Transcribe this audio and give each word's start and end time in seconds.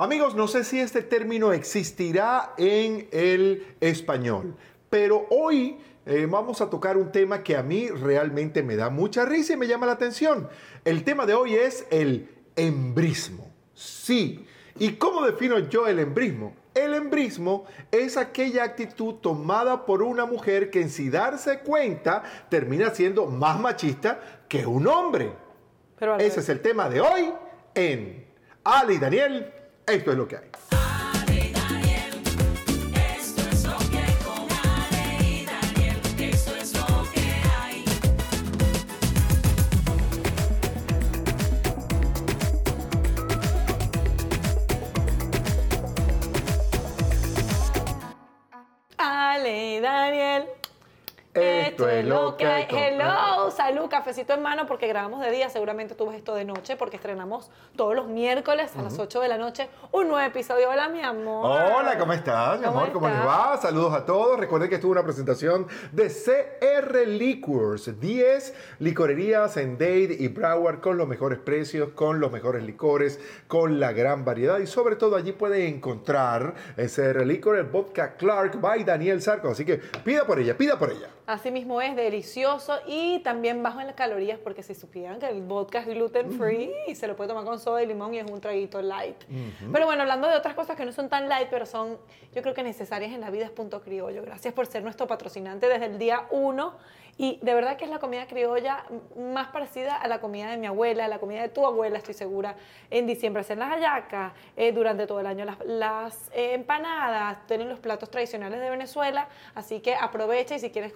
Amigos, 0.00 0.36
no 0.36 0.46
sé 0.46 0.62
si 0.62 0.78
este 0.78 1.02
término 1.02 1.52
existirá 1.52 2.54
en 2.56 3.08
el 3.10 3.66
español, 3.80 4.54
pero 4.88 5.26
hoy 5.28 5.76
eh, 6.06 6.24
vamos 6.30 6.60
a 6.60 6.70
tocar 6.70 6.96
un 6.96 7.10
tema 7.10 7.42
que 7.42 7.56
a 7.56 7.64
mí 7.64 7.88
realmente 7.88 8.62
me 8.62 8.76
da 8.76 8.90
mucha 8.90 9.24
risa 9.24 9.54
y 9.54 9.56
me 9.56 9.66
llama 9.66 9.86
la 9.86 9.92
atención. 9.92 10.48
El 10.84 11.02
tema 11.02 11.26
de 11.26 11.34
hoy 11.34 11.56
es 11.56 11.84
el 11.90 12.30
embrismo. 12.54 13.50
Sí. 13.74 14.46
¿Y 14.78 14.92
cómo 14.92 15.26
defino 15.26 15.58
yo 15.58 15.88
el 15.88 15.98
embrismo? 15.98 16.54
El 16.74 16.94
embrismo 16.94 17.64
es 17.90 18.16
aquella 18.16 18.62
actitud 18.62 19.14
tomada 19.14 19.84
por 19.84 20.04
una 20.04 20.26
mujer 20.26 20.70
que 20.70 20.80
en 20.80 20.90
sin 20.90 21.10
darse 21.10 21.58
cuenta 21.58 22.22
termina 22.48 22.94
siendo 22.94 23.26
más 23.26 23.58
machista 23.58 24.44
que 24.48 24.64
un 24.64 24.86
hombre. 24.86 25.32
Ese 26.20 26.38
es 26.38 26.48
el 26.50 26.60
tema 26.60 26.88
de 26.88 27.00
hoy 27.00 27.32
en 27.74 28.24
Ali 28.62 28.98
Daniel. 28.98 29.57
Esto 29.88 30.10
es 30.12 30.18
lo 30.18 30.28
que 30.28 30.36
hay. 30.36 30.50
Esto 51.40 51.88
es 51.88 52.04
lo 52.04 52.36
que 52.36 52.46
hay. 52.46 52.66
Hello, 52.68 53.50
salud, 53.50 53.88
cafecito 53.88 54.34
en 54.34 54.42
mano 54.42 54.66
porque 54.66 54.86
grabamos 54.86 55.20
de 55.20 55.30
día. 55.30 55.48
Seguramente 55.50 55.94
tú 55.94 56.06
ves 56.06 56.16
esto 56.16 56.34
de 56.34 56.44
noche 56.44 56.76
porque 56.76 56.96
estrenamos 56.96 57.50
todos 57.76 57.94
los 57.94 58.08
miércoles 58.08 58.70
a 58.76 58.82
las 58.82 58.98
8 58.98 59.20
de 59.20 59.28
la 59.28 59.38
noche 59.38 59.68
un 59.92 60.08
nuevo 60.08 60.26
episodio. 60.26 60.70
Hola, 60.70 60.88
mi 60.88 61.02
amor. 61.02 61.60
Hola, 61.74 61.98
¿cómo 61.98 62.12
estás, 62.12 62.60
mi 62.60 62.66
amor? 62.66 62.92
¿Cómo 62.92 63.08
les 63.08 63.18
va? 63.18 63.56
Saludos 63.60 63.94
a 63.94 64.04
todos. 64.04 64.38
Recuerden 64.38 64.68
que 64.68 64.76
estuvo 64.76 64.92
una 64.92 65.04
presentación 65.04 65.66
de 65.92 66.08
CR 66.08 67.06
Liquors. 67.06 67.98
10 68.00 68.54
licorerías 68.80 69.56
en 69.56 69.78
Dade 69.78 70.16
y 70.18 70.28
Broward 70.28 70.80
con 70.80 70.98
los 70.98 71.08
mejores 71.08 71.38
precios, 71.38 71.90
con 71.90 72.20
los 72.20 72.30
mejores 72.32 72.62
licores, 72.62 73.20
con 73.46 73.80
la 73.80 73.92
gran 73.92 74.24
variedad 74.24 74.58
y 74.58 74.66
sobre 74.66 74.96
todo 74.96 75.16
allí 75.16 75.32
pueden 75.32 75.74
encontrar 75.74 76.54
CR 76.76 77.24
Liquor, 77.24 77.56
el 77.56 77.64
vodka 77.64 78.14
Clark 78.16 78.60
by 78.60 78.84
Daniel 78.84 79.20
Sarco. 79.22 79.50
Así 79.50 79.64
que 79.64 79.76
pida 79.76 80.26
por 80.26 80.38
ella, 80.38 80.56
pida 80.56 80.78
por 80.78 80.90
ella. 80.90 81.08
Así 81.28 81.50
mismo 81.50 81.82
es 81.82 81.94
delicioso 81.94 82.78
y 82.86 83.18
también 83.18 83.62
bajo 83.62 83.80
en 83.80 83.86
las 83.86 83.94
calorías 83.94 84.38
porque 84.38 84.62
si 84.62 84.74
supieran 84.74 85.18
que 85.18 85.28
el 85.28 85.42
vodka 85.42 85.80
es 85.80 85.86
gluten 85.86 86.32
free 86.38 86.72
y 86.86 86.94
se 86.94 87.06
lo 87.06 87.16
puede 87.16 87.28
tomar 87.28 87.44
con 87.44 87.58
soda 87.58 87.82
y 87.82 87.86
limón 87.86 88.14
y 88.14 88.18
es 88.18 88.30
un 88.30 88.40
traguito 88.40 88.80
light. 88.80 89.24
Pero 89.70 89.84
bueno, 89.84 90.00
hablando 90.00 90.26
de 90.26 90.34
otras 90.34 90.54
cosas 90.54 90.74
que 90.74 90.86
no 90.86 90.92
son 90.92 91.10
tan 91.10 91.28
light, 91.28 91.48
pero 91.50 91.66
son 91.66 91.98
yo 92.34 92.40
creo 92.40 92.54
que 92.54 92.62
necesarias 92.62 93.12
en 93.12 93.20
la 93.20 93.28
vida 93.28 93.44
es 93.44 93.50
Punto 93.50 93.82
Criollo. 93.82 94.22
Gracias 94.22 94.54
por 94.54 94.64
ser 94.64 94.82
nuestro 94.82 95.06
patrocinante 95.06 95.68
desde 95.68 95.84
el 95.84 95.98
día 95.98 96.26
uno 96.30 96.76
y 97.18 97.40
de 97.42 97.52
verdad 97.52 97.76
que 97.76 97.84
es 97.84 97.90
la 97.90 97.98
comida 97.98 98.26
criolla 98.28 98.84
más 99.16 99.48
parecida 99.48 99.96
a 99.96 100.06
la 100.06 100.20
comida 100.20 100.52
de 100.52 100.56
mi 100.56 100.68
abuela, 100.68 101.06
a 101.06 101.08
la 101.08 101.18
comida 101.18 101.42
de 101.42 101.48
tu 101.48 101.66
abuela, 101.66 101.98
estoy 101.98 102.14
segura. 102.14 102.54
En 102.90 103.08
diciembre 103.08 103.40
hacen 103.40 103.58
las 103.58 103.70
hallacas, 103.70 104.32
eh, 104.56 104.70
durante 104.70 105.04
todo 105.08 105.18
el 105.18 105.26
año 105.26 105.44
las, 105.66 106.30
eh, 106.32 106.54
empanadas, 106.54 107.44
tienen 107.48 107.68
los 107.68 107.80
platos 107.80 108.08
tradicionales 108.08 108.60
de 108.60 108.70
Venezuela, 108.70 109.28
así 109.56 109.80
que 109.80 109.96
aprovecha 109.96 110.54
y 110.54 110.60
si 110.60 110.70
quieres 110.70 110.92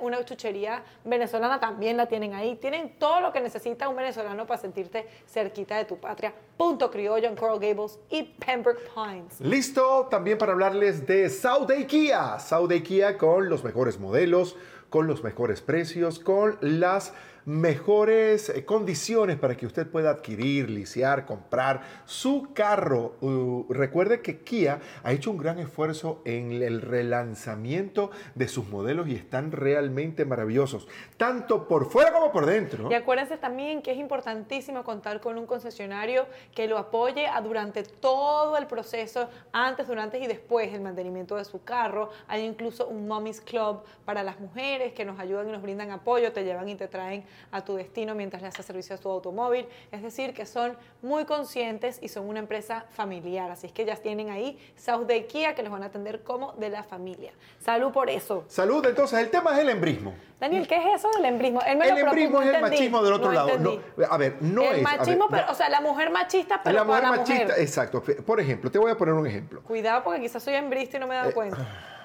una 0.00 0.24
chuchería 0.24 0.82
venezolana 1.04 1.60
también 1.60 1.96
la 1.96 2.06
tienen 2.06 2.34
ahí. 2.34 2.56
Tienen 2.56 2.98
todo 2.98 3.20
lo 3.20 3.32
que 3.32 3.40
necesita 3.40 3.88
un 3.88 3.96
venezolano 3.96 4.46
para 4.46 4.60
sentirte 4.60 5.06
cerquita 5.26 5.76
de 5.76 5.84
tu 5.84 5.98
patria. 5.98 6.32
Punto 6.56 6.90
Criollo 6.90 7.28
en 7.28 7.36
Coral 7.36 7.58
Gables 7.58 7.98
y 8.10 8.22
Pembroke 8.22 8.80
Pines. 8.94 9.40
Listo 9.40 10.06
también 10.10 10.38
para 10.38 10.52
hablarles 10.52 11.06
de 11.06 11.28
Saude 11.28 11.86
Kia. 11.86 12.38
Saude 12.38 12.82
Kia 12.82 13.18
con 13.18 13.48
los 13.48 13.64
mejores 13.64 13.98
modelos 13.98 14.56
con 14.90 15.06
los 15.06 15.22
mejores 15.22 15.60
precios, 15.60 16.18
con 16.18 16.56
las 16.60 17.12
mejores 17.48 18.50
eh, 18.50 18.66
condiciones 18.66 19.38
para 19.38 19.56
que 19.56 19.64
usted 19.64 19.90
pueda 19.90 20.10
adquirir, 20.10 20.68
liciar, 20.68 21.24
comprar 21.24 21.80
su 22.04 22.48
carro. 22.52 23.16
Uh, 23.22 23.64
recuerde 23.70 24.20
que 24.20 24.40
Kia 24.40 24.80
ha 25.02 25.12
hecho 25.12 25.30
un 25.30 25.38
gran 25.38 25.58
esfuerzo 25.58 26.20
en 26.26 26.52
el 26.52 26.82
relanzamiento 26.82 28.10
de 28.34 28.48
sus 28.48 28.68
modelos 28.68 29.08
y 29.08 29.14
están 29.14 29.50
realmente 29.50 30.26
maravillosos, 30.26 30.88
tanto 31.16 31.66
por 31.66 31.90
fuera 31.90 32.12
como 32.12 32.32
por 32.32 32.44
dentro. 32.44 32.90
Y 32.90 32.94
acuérdense 32.94 33.38
también 33.38 33.80
que 33.80 33.92
es 33.92 33.98
importantísimo 33.98 34.84
contar 34.84 35.22
con 35.22 35.38
un 35.38 35.46
concesionario 35.46 36.26
que 36.54 36.68
lo 36.68 36.76
apoye 36.76 37.28
durante 37.42 37.82
todo 37.82 38.58
el 38.58 38.66
proceso, 38.66 39.30
antes, 39.52 39.88
durante 39.88 40.18
y 40.18 40.26
después 40.26 40.70
del 40.70 40.82
mantenimiento 40.82 41.36
de 41.36 41.46
su 41.46 41.64
carro. 41.64 42.10
Hay 42.26 42.44
incluso 42.44 42.88
un 42.88 43.08
Mommy's 43.08 43.40
Club 43.40 43.84
para 44.04 44.22
las 44.22 44.38
mujeres 44.38 44.92
que 44.92 45.06
nos 45.06 45.18
ayudan 45.18 45.48
y 45.48 45.52
nos 45.52 45.62
brindan 45.62 45.90
apoyo, 45.92 46.30
te 46.30 46.44
llevan 46.44 46.68
y 46.68 46.74
te 46.74 46.88
traen 46.88 47.24
a 47.50 47.64
tu 47.64 47.74
destino 47.76 48.14
mientras 48.14 48.42
le 48.42 48.48
haces 48.48 48.64
servicio 48.64 48.96
a 48.96 48.98
tu 48.98 49.08
automóvil. 49.08 49.66
Es 49.92 50.02
decir, 50.02 50.34
que 50.34 50.46
son 50.46 50.76
muy 51.02 51.24
conscientes 51.24 51.98
y 52.02 52.08
son 52.08 52.28
una 52.28 52.38
empresa 52.38 52.86
familiar. 52.90 53.50
Así 53.50 53.66
es 53.66 53.72
que 53.72 53.84
ya 53.84 53.96
tienen 53.96 54.30
ahí 54.30 54.58
South 54.76 55.08
Kia 55.28 55.54
que 55.54 55.62
los 55.62 55.72
van 55.72 55.82
a 55.82 55.86
atender 55.86 56.22
como 56.22 56.52
de 56.52 56.68
la 56.68 56.82
familia. 56.82 57.32
Salud 57.58 57.92
por 57.92 58.10
eso. 58.10 58.44
Salud, 58.48 58.84
entonces 58.86 59.18
el 59.18 59.30
tema 59.30 59.52
es 59.54 59.58
el 59.58 59.70
embrismo. 59.70 60.14
Daniel, 60.40 60.68
¿qué 60.68 60.76
es 60.76 61.00
eso 61.00 61.10
del 61.10 61.24
embrismo? 61.24 61.60
el 61.62 61.80
embrismo 61.98 62.42
es 62.42 62.54
el 62.54 62.60
machismo 62.60 63.02
del 63.02 63.14
otro 63.14 63.32
lado. 63.32 63.80
a 64.08 64.16
ver, 64.16 64.36
no 64.40 64.62
es. 64.62 64.78
El 64.78 64.82
machismo, 64.82 65.26
pero, 65.28 65.50
o 65.50 65.54
sea, 65.54 65.68
la 65.68 65.80
mujer 65.80 66.10
machista, 66.10 66.60
pero 66.62 66.76
la 66.76 66.84
mujer 66.84 67.02
machista, 67.04 67.56
exacto. 67.58 68.02
Por 68.24 68.40
ejemplo, 68.40 68.70
te 68.70 68.78
voy 68.78 68.90
a 68.90 68.96
poner 68.96 69.14
un 69.14 69.26
ejemplo. 69.26 69.62
Cuidado 69.62 70.04
porque 70.04 70.20
quizás 70.20 70.42
soy 70.42 70.54
embrista 70.54 70.96
y 70.96 71.00
no 71.00 71.06
me 71.06 71.14
he 71.14 71.18
dado 71.18 71.30
eh, 71.30 71.34
cuenta. 71.34 71.58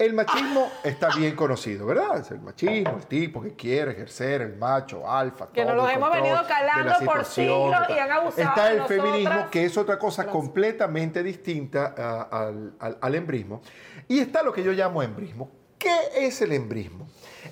El 0.00 0.14
machismo 0.14 0.72
está 0.82 1.10
bien 1.14 1.36
conocido, 1.36 1.84
¿verdad? 1.84 2.20
Es 2.20 2.30
el 2.30 2.40
machismo, 2.40 2.96
el 2.96 3.06
tipo 3.06 3.42
que 3.42 3.54
quiere 3.54 3.90
ejercer, 3.90 4.40
el 4.40 4.56
macho, 4.56 5.06
alfa. 5.06 5.48
Que 5.52 5.62
nos 5.62 5.76
los 5.76 5.90
hemos 5.92 6.10
venido 6.10 6.38
calando 6.48 7.04
por 7.04 7.22
siglos 7.26 7.76
y 7.90 7.98
han 7.98 8.10
abusado 8.10 8.48
Está 8.48 8.72
el 8.72 8.82
feminismo, 8.84 9.50
que 9.50 9.66
es 9.66 9.76
otra 9.76 9.98
cosa 9.98 10.26
completamente 10.26 11.22
distinta 11.22 11.92
al, 12.30 13.14
embrismo. 13.14 13.60
Y 14.08 14.20
está 14.20 14.42
lo 14.42 14.54
que 14.54 14.62
yo 14.62 14.72
llamo 14.72 15.02
embrismo. 15.02 15.50
¿Qué 15.78 15.94
es 16.16 16.40
el 16.40 16.52
embrismo? 16.52 17.06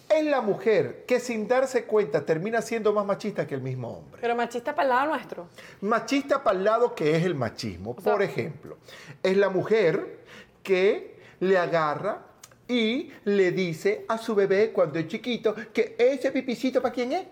Es 0.08 0.24
la 0.24 0.40
mujer 0.40 1.04
que 1.06 1.20
sin 1.20 1.46
darse 1.48 1.84
cuenta 1.84 2.24
termina 2.24 2.62
siendo 2.62 2.94
más 2.94 3.04
machista 3.04 3.46
que 3.46 3.56
el 3.56 3.60
mismo 3.60 3.88
hombre. 3.88 4.22
Pero 4.22 4.34
machista 4.34 4.74
para 4.74 4.84
el 4.84 4.88
lado 4.94 5.06
nuestro. 5.10 5.48
Machista 5.82 6.42
para 6.42 6.56
el 6.56 6.64
lado 6.64 6.94
que 6.94 7.14
es 7.14 7.26
el 7.26 7.34
machismo. 7.34 7.94
Por 7.94 8.22
ejemplo, 8.22 8.78
es 9.22 9.36
la 9.36 9.50
mujer 9.50 10.20
que 10.62 11.18
le 11.40 11.58
agarra 11.58 12.27
y 12.68 13.10
le 13.24 13.50
dice 13.52 14.04
a 14.08 14.18
su 14.18 14.34
bebé 14.34 14.70
cuando 14.72 14.98
es 14.98 15.08
chiquito 15.08 15.54
que 15.72 15.96
ese 15.98 16.30
pipicito 16.30 16.82
para 16.82 16.94
quién 16.94 17.12
es. 17.12 17.26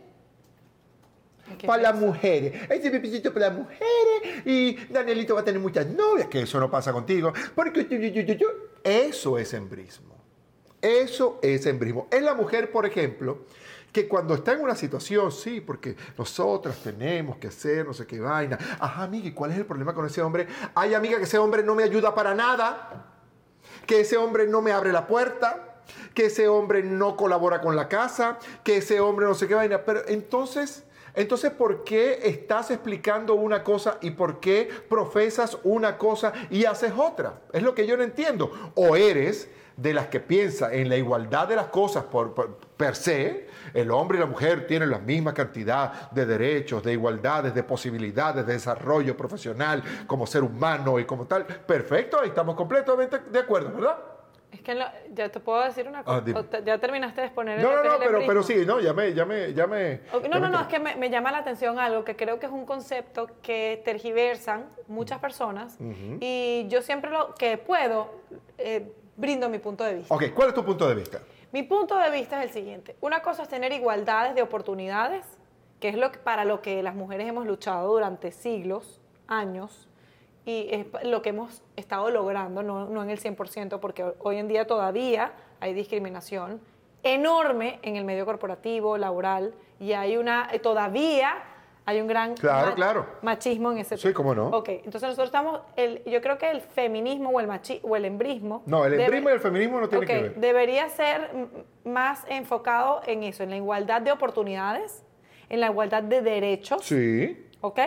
Para 1.65 1.83
las 1.83 1.97
mujeres. 1.97 2.69
Ese 2.69 2.91
pipicito 2.91 3.33
para 3.33 3.49
las 3.49 3.59
mujeres. 3.59 4.47
Y 4.47 4.75
Danielito 4.87 5.35
va 5.35 5.43
a 5.43 5.45
tener 5.45 5.61
muchas 5.61 5.87
novias. 5.87 6.27
Que 6.29 6.43
eso 6.43 6.59
no 6.59 6.71
pasa 6.71 6.93
contigo. 6.93 7.33
Porque 7.55 7.87
eso 8.83 9.39
es 9.39 9.55
embrismo. 9.55 10.17
Eso 10.81 11.39
es 11.43 11.67
embrismo. 11.67 12.09
Es 12.11 12.23
la 12.23 12.35
mujer, 12.35 12.73
por 12.73 12.85
ejemplo, 12.85 13.45
que 13.93 14.09
cuando 14.09 14.35
está 14.35 14.53
en 14.53 14.61
una 14.61 14.75
situación, 14.75 15.31
sí, 15.31 15.61
porque 15.61 15.97
nosotras 16.19 16.79
tenemos 16.83 17.37
que 17.37 17.49
hacer 17.49 17.87
no 17.87 17.95
sé 17.95 18.07
qué 18.07 18.21
vaina. 18.21 18.59
Ajá, 18.81 19.05
amiga, 19.05 19.29
¿y 19.29 19.33
cuál 19.33 19.53
es 19.53 19.59
el 19.59 19.67
problema 19.67 19.95
con 19.95 20.05
ese 20.07 20.23
hombre? 20.23 20.47
Ay, 20.75 20.95
amiga, 20.95 21.19
que 21.19 21.25
ese 21.25 21.39
hombre 21.39 21.63
no 21.63 21.75
me 21.75 21.83
ayuda 21.83 22.15
para 22.15 22.35
nada 22.35 23.06
que 23.87 24.01
ese 24.01 24.17
hombre 24.17 24.47
no 24.47 24.63
me 24.63 24.73
abre 24.73 24.93
la 24.93 25.07
puerta, 25.07 25.81
que 26.15 26.27
ese 26.27 26.49
hombre 26.49 26.83
no 26.83 27.17
colabora 27.17 27.61
con 27.61 27.77
la 27.77 27.89
casa, 27.89 28.39
que 28.65 28.79
ese 28.79 29.01
hombre 29.01 29.27
no 29.27 29.35
sé 29.35 29.47
qué 29.49 29.55
vaina. 29.55 29.85
Pero 29.85 30.03
entonces, 30.09 30.85
entonces, 31.15 31.51
¿por 31.51 31.85
qué 31.85 32.21
estás 32.25 32.71
explicando 32.71 33.35
una 33.35 33.65
cosa 33.65 33.99
y 34.03 34.11
por 34.11 34.41
qué 34.41 34.69
profesas 34.89 35.59
una 35.63 35.97
cosa 35.97 36.33
y 36.51 36.65
haces 36.65 36.93
otra? 36.97 37.41
Es 37.53 37.63
lo 37.63 37.75
que 37.75 37.87
yo 37.87 37.97
no 37.97 38.03
entiendo. 38.03 38.73
O 38.75 38.97
eres 38.97 39.49
de 39.77 39.93
las 39.93 40.07
que 40.07 40.21
piensa 40.21 40.73
en 40.73 40.89
la 40.89 40.97
igualdad 40.97 41.49
de 41.49 41.57
las 41.57 41.67
cosas 41.67 42.05
por, 42.05 42.35
per 42.77 42.97
se, 42.97 43.47
el 43.75 43.91
hombre 43.91 44.17
y 44.19 44.21
la 44.21 44.27
mujer 44.27 44.67
tienen 44.67 44.91
la 44.91 44.99
misma 44.99 45.35
cantidad 45.35 46.11
de 46.11 46.25
derechos, 46.25 46.83
de 46.83 46.93
igualdades, 46.93 47.55
de 47.55 47.63
posibilidades, 47.63 48.47
de 48.47 48.55
desarrollo 48.55 49.17
profesional 49.17 49.83
como 50.07 50.27
ser 50.27 50.43
humano 50.43 50.99
y 50.99 51.05
como 51.05 51.27
tal. 51.27 51.45
Perfecto, 51.45 52.19
ahí 52.21 52.29
estamos 52.29 52.55
completamente 52.55 53.19
de 53.19 53.39
acuerdo, 53.39 53.71
¿verdad? 53.73 53.99
Es 54.53 54.63
que 54.63 54.79
ya 55.13 55.29
te 55.29 55.41
puedo 55.41 55.63
decir 55.63 55.87
una 55.87 56.03
ah, 56.07 56.23
cosa. 56.25 56.61
ya 56.65 56.79
terminaste 56.79 57.21
de 57.21 57.27
exponer 57.27 57.61
No, 57.61 57.83
no, 57.83 57.83
no, 57.83 57.99
pero, 57.99 58.21
pero 58.27 58.43
sí, 58.43 58.65
no, 58.65 58.81
ya 58.81 58.95
me. 58.95 59.13
Ya 59.13 59.27
me, 59.27 59.53
ya 59.53 59.67
me 59.67 60.01
no, 60.31 60.39
no, 60.39 60.49
no, 60.49 60.61
es 60.61 60.67
que 60.69 60.79
me, 60.79 61.11
llama 61.11 61.31
la 61.31 61.39
atención 61.39 61.79
algo 61.79 62.05
que 62.05 62.17
creo 62.17 62.39
que 62.39 62.47
es 62.47 62.53
un 62.53 62.65
concepto 62.65 63.29
que 63.43 63.83
tergiversan 63.85 64.67
muchas 64.87 65.19
personas 65.19 65.77
y 66.21 66.67
yo 66.69 66.81
siempre 66.81 67.11
lo 67.11 67.35
que 67.35 67.59
puedo. 67.59 68.11
Eh, 68.57 68.93
brindo 69.17 69.49
mi 69.49 69.59
punto 69.59 69.85
de 69.85 69.95
vista. 69.95 70.15
Ok, 70.15 70.25
¿cuál 70.35 70.49
es 70.49 70.55
tu 70.55 70.65
punto 70.65 70.89
de 70.89 70.95
vista? 70.95 71.21
Mi 71.53 71.63
punto 71.63 71.97
de 71.97 72.11
vista 72.11 72.39
es 72.43 72.49
el 72.49 72.53
siguiente. 72.53 72.97
Una 73.01 73.23
cosa 73.23 73.43
es 73.43 73.49
tener 73.49 73.73
igualdades 73.73 74.35
de 74.35 74.43
oportunidades, 74.43 75.25
que 75.81 75.89
es 75.89 75.97
lo 75.97 76.13
que, 76.13 76.19
para 76.19 76.45
lo 76.45 76.63
que 76.63 76.83
las 76.83 76.95
mujeres 76.95 77.29
hemos 77.29 77.47
luchado 77.47 77.93
durante 77.93 78.33
siglos, 78.33 79.01
años 79.29 79.89
y 80.45 80.69
es 80.71 80.87
lo 81.05 81.23
que 81.23 81.31
hemos 81.31 81.63
estado 81.75 82.09
logrando, 82.11 82.63
no, 82.63 82.87
no 82.89 83.03
en 83.03 83.11
el 83.11 83.21
100%, 83.21 83.81
porque 83.81 84.05
hoy 84.21 84.37
en 84.37 84.47
día 84.47 84.67
todavía 84.67 85.33
hay 85.59 85.75
discriminación 85.75 86.61
enorme 87.03 87.81
en 87.83 87.97
el 87.97 88.05
medio 88.05 88.25
corporativo, 88.25 88.97
laboral, 88.97 89.55
y 89.81 89.93
hay 89.93 90.17
una, 90.17 90.49
todavía 90.63 91.43
hay 91.89 92.01
un 92.01 92.09
gran 92.09 92.35
Claro, 92.35 92.75
claro. 92.75 93.07
machismo 93.23 93.71
en 93.73 93.79
ese 93.79 93.97
Sí, 93.97 94.13
cómo 94.13 94.35
no. 94.35 94.49
Ok, 94.49 94.69
entonces 94.69 95.03
nosotros 95.03 95.27
estamos, 95.29 95.61
el, 95.77 96.03
yo 96.05 96.21
creo 96.21 96.37
que 96.37 96.51
el 96.51 96.61
feminismo 96.61 97.31
o 97.31 97.39
el, 97.41 97.47
machi, 97.47 97.81
o 97.85 97.95
el 97.97 98.05
embrismo... 98.05 98.63
No, 98.67 98.85
el 98.85 99.01
embrismo 99.01 99.31
y 99.31 99.33
el 99.33 99.41
feminismo 99.41 99.81
no 99.81 99.89
tienen 99.89 100.07
que 100.09 100.15
ver. 100.23 100.35
debería 100.35 100.89
ser 100.89 101.31
más 101.85 102.25
enfocado 102.29 103.01
en 103.07 103.23
eso, 103.23 103.45
en 103.45 103.51
la 103.51 103.57
igualdad 103.57 104.03
de 104.03 104.11
oportunidades, 104.13 105.05
en 105.49 105.61
la 105.61 105.69
igualdad 105.69 106.03
de 106.03 106.21
derechos, 106.23 106.85
Sí. 106.85 107.47
¿ok? 107.61 107.79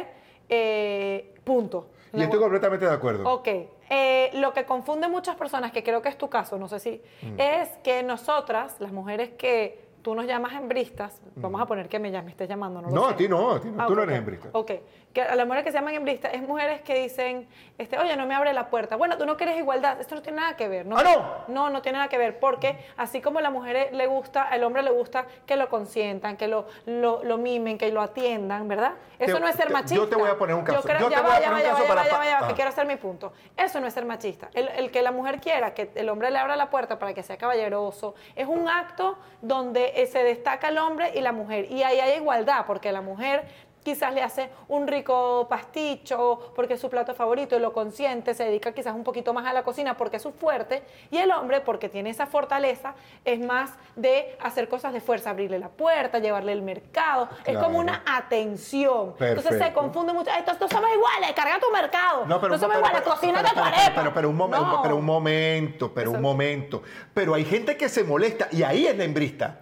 Eh, 0.47 1.35
punto. 1.43 1.89
Y 2.13 2.21
estoy 2.23 2.39
completamente 2.39 2.85
de 2.85 2.93
acuerdo. 2.93 3.29
Ok. 3.29 3.47
Eh, 3.91 4.29
lo 4.35 4.53
que 4.53 4.65
confunde 4.65 5.07
muchas 5.07 5.35
personas, 5.35 5.71
que 5.71 5.83
creo 5.83 6.01
que 6.01 6.09
es 6.09 6.17
tu 6.17 6.29
caso, 6.29 6.57
no 6.57 6.67
sé 6.67 6.79
si, 6.79 7.01
Mm. 7.21 7.35
es 7.39 7.69
que 7.83 8.01
nosotras, 8.03 8.75
las 8.79 8.91
mujeres 8.91 9.29
que 9.37 9.88
tú 10.01 10.15
nos 10.15 10.25
llamas 10.25 10.53
hembristas, 10.53 11.21
vamos 11.35 11.59
a 11.61 11.65
poner 11.65 11.89
que 11.89 11.99
me 11.99 12.11
llames, 12.11 12.31
estés 12.31 12.47
llamando, 12.49 12.81
no 12.81 12.89
lo. 12.89 12.95
No, 12.95 13.07
sé. 13.07 13.13
a 13.13 13.17
ti 13.17 13.27
no, 13.27 13.51
a 13.51 13.59
ti 13.61 13.69
no, 13.69 13.83
Ah, 13.83 13.87
tú 13.87 13.95
no 13.95 14.03
eres 14.03 14.17
hembrista. 14.17 14.49
Ok, 14.53 14.71
que 15.13 15.21
a 15.21 15.35
las 15.35 15.45
mujeres 15.45 15.65
que 15.65 15.71
se 15.71 15.77
llaman 15.77 15.95
hembristas 15.95 16.33
es 16.33 16.41
mujeres 16.41 16.81
que 16.81 16.93
dicen, 17.01 17.47
este, 17.77 17.97
oye, 17.97 18.15
no 18.15 18.25
me 18.25 18.35
abre 18.35 18.53
la 18.53 18.69
puerta. 18.69 18.95
Bueno, 18.95 19.17
tú 19.17 19.25
no 19.25 19.35
quieres 19.37 19.57
igualdad, 19.57 19.99
esto 19.99 20.15
no 20.15 20.21
tiene 20.21 20.39
nada 20.41 20.55
que 20.55 20.67
ver. 20.67 20.85
¿no? 20.85 20.97
¡Ah, 20.97 21.03
no! 21.03 21.53
No, 21.53 21.69
no 21.69 21.81
tiene 21.81 21.97
nada 21.97 22.09
que 22.09 22.17
ver, 22.17 22.39
porque 22.39 22.77
así 22.97 23.21
como 23.21 23.39
a 23.39 23.41
la 23.41 23.49
mujer 23.49 23.89
le 23.93 24.07
gusta, 24.07 24.43
al 24.43 24.63
hombre 24.63 24.83
le 24.83 24.91
gusta 24.91 25.25
que 25.45 25.55
lo 25.55 25.67
consientan, 25.69 26.37
que 26.37 26.47
lo, 26.47 26.67
lo, 26.85 27.23
lo 27.23 27.37
mimen, 27.37 27.77
que 27.77 27.91
lo 27.91 28.01
atiendan, 28.01 28.67
¿verdad? 28.67 28.93
Eso 29.17 29.35
Te- 29.35 29.39
no 29.41 29.47
es 29.47 29.55
ser 29.55 29.67
te- 29.67 29.73
machista. 29.73 29.95
yo 29.95 30.07
te 30.07 30.15
voy 30.15 30.29
a 30.29 30.37
poner 30.37 30.55
un 30.55 30.63
caso. 30.63 30.79
Yo 30.79 30.83
creo, 30.87 30.99
Yo 31.01 31.09
ya 31.09 31.21
va, 31.21 31.39
ya 31.41 31.51
va, 31.51 31.61
ya 31.61 31.73
va, 31.73 31.79
ya 31.79 31.93
va, 31.93 32.05
ya 32.05 32.17
va, 32.17 32.25
ya 32.25 32.39
va, 32.39 32.45
ah. 32.45 32.47
que 32.47 32.53
quiero 32.53 32.69
hacer 32.69 32.85
mi 32.87 32.95
punto. 32.95 33.33
Eso 33.57 33.79
no 33.81 33.87
es 33.87 33.93
ser 33.93 34.05
machista. 34.05 34.49
El, 34.53 34.69
el 34.69 34.91
que 34.91 35.01
la 35.01 35.11
mujer 35.11 35.41
quiera 35.41 35.73
que 35.73 35.91
el 35.95 36.07
hombre 36.09 36.31
le 36.31 36.37
abra 36.37 36.55
la 36.55 36.69
puerta 36.69 36.97
para 36.99 37.13
que 37.13 37.21
sea 37.23 37.35
caballeroso 37.37 38.15
es 38.35 38.47
un 38.47 38.69
acto 38.69 39.17
donde 39.41 39.88
eh, 39.95 40.07
se 40.07 40.23
destaca 40.23 40.69
el 40.69 40.77
hombre 40.77 41.11
y 41.15 41.21
la 41.21 41.31
mujer. 41.31 41.71
Y 41.71 41.83
ahí 41.83 41.99
hay 41.99 42.17
igualdad, 42.17 42.65
porque 42.65 42.91
la 42.91 43.01
mujer 43.01 43.43
quizás 43.81 44.13
le 44.13 44.21
hace 44.21 44.49
un 44.67 44.87
rico 44.87 45.47
pasticho 45.49 46.51
porque 46.53 46.73
es 46.73 46.81
su 46.81 46.89
plato 46.89 47.13
favorito 47.15 47.55
y 47.55 47.59
lo 47.59 47.71
consiente, 47.71 48.33
se 48.33 48.43
dedica 48.43 48.73
quizás 48.73 48.93
un 48.93 49.05
poquito 49.05 49.33
más 49.33 49.45
a 49.47 49.53
la 49.53 49.63
cocina 49.63 49.95
porque 49.95 50.17
es 50.17 50.21
su 50.21 50.33
fuerte, 50.33 50.83
y 51.09 51.17
el 51.17 51.31
hombre, 51.31 51.61
porque 51.61 51.87
tiene 51.87 52.09
esa 52.09 52.27
fortaleza, 52.27 52.93
es 53.23 53.39
más 53.39 53.71
de 53.95 54.35
hacer 54.41 54.67
cosas 54.67 54.91
de 54.91 54.99
fuerza, 54.99 55.29
abrirle 55.29 55.59
la 55.59 55.69
puerta, 55.69 56.19
llevarle 56.19 56.51
el 56.51 56.61
mercado, 56.61 57.29
es 57.45 57.57
como 57.57 57.79
una 57.79 58.03
atención. 58.05 59.15
Entonces 59.19 59.57
se 59.57 59.73
confunde 59.73 60.11
mucho, 60.13 60.29
"Ay, 60.33 60.43
todos, 60.43 60.59
todos 60.59 60.71
somos 60.71 60.89
iguales, 60.93 61.31
carga 61.33 61.57
tu 61.59 61.71
mercado, 61.71 62.25
No, 62.25 62.39
pero, 62.41 62.53
no 62.53 62.59
somos 62.59 62.75
pero- 62.75 62.79
iguales, 62.87 63.01
pero- 63.01 63.15
cocina 63.15 63.33
pero- 63.41 63.49
tu 63.49 63.55
pero- 63.55 63.65
arepa. 63.65 63.95
pero, 64.01 64.13
pero 64.13 64.29
un, 64.29 64.37
momen- 64.37 64.61
No. 64.61 64.81
pero 64.83 64.95
un 64.97 65.05
momento, 65.05 65.93
pero 65.93 66.11
un 66.11 66.21
momento. 66.21 66.83
Pero 67.13 67.33
hay 67.33 67.45
gente 67.45 67.77
que 67.77 67.87
se 67.89 68.03
molesta 68.03 68.49
y 68.51 68.61
ahí 68.63 68.85
es 68.87 68.95
la. 68.97 69.59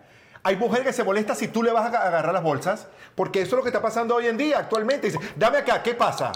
Hay 0.48 0.56
mujer 0.56 0.82
que 0.82 0.94
se 0.94 1.04
molesta 1.04 1.36
si 1.36 1.50
tú 1.50 1.62
le 1.62 1.74
vas 1.74 1.84
a 1.84 1.88
aga- 1.88 2.08
agarrar 2.08 2.34
las 2.34 2.42
bolsas, 2.42 2.88
porque 3.16 3.42
eso 3.42 3.50
es 3.56 3.58
lo 3.58 3.64
que 3.64 3.68
está 3.70 3.82
pasando 3.82 4.16
hoy 4.16 4.28
en 4.28 4.38
día, 4.38 4.60
actualmente. 4.60 5.08
Dice, 5.08 5.20
dame 5.36 5.58
acá, 5.58 5.84
¿qué 5.84 5.94
pasa? 5.94 6.32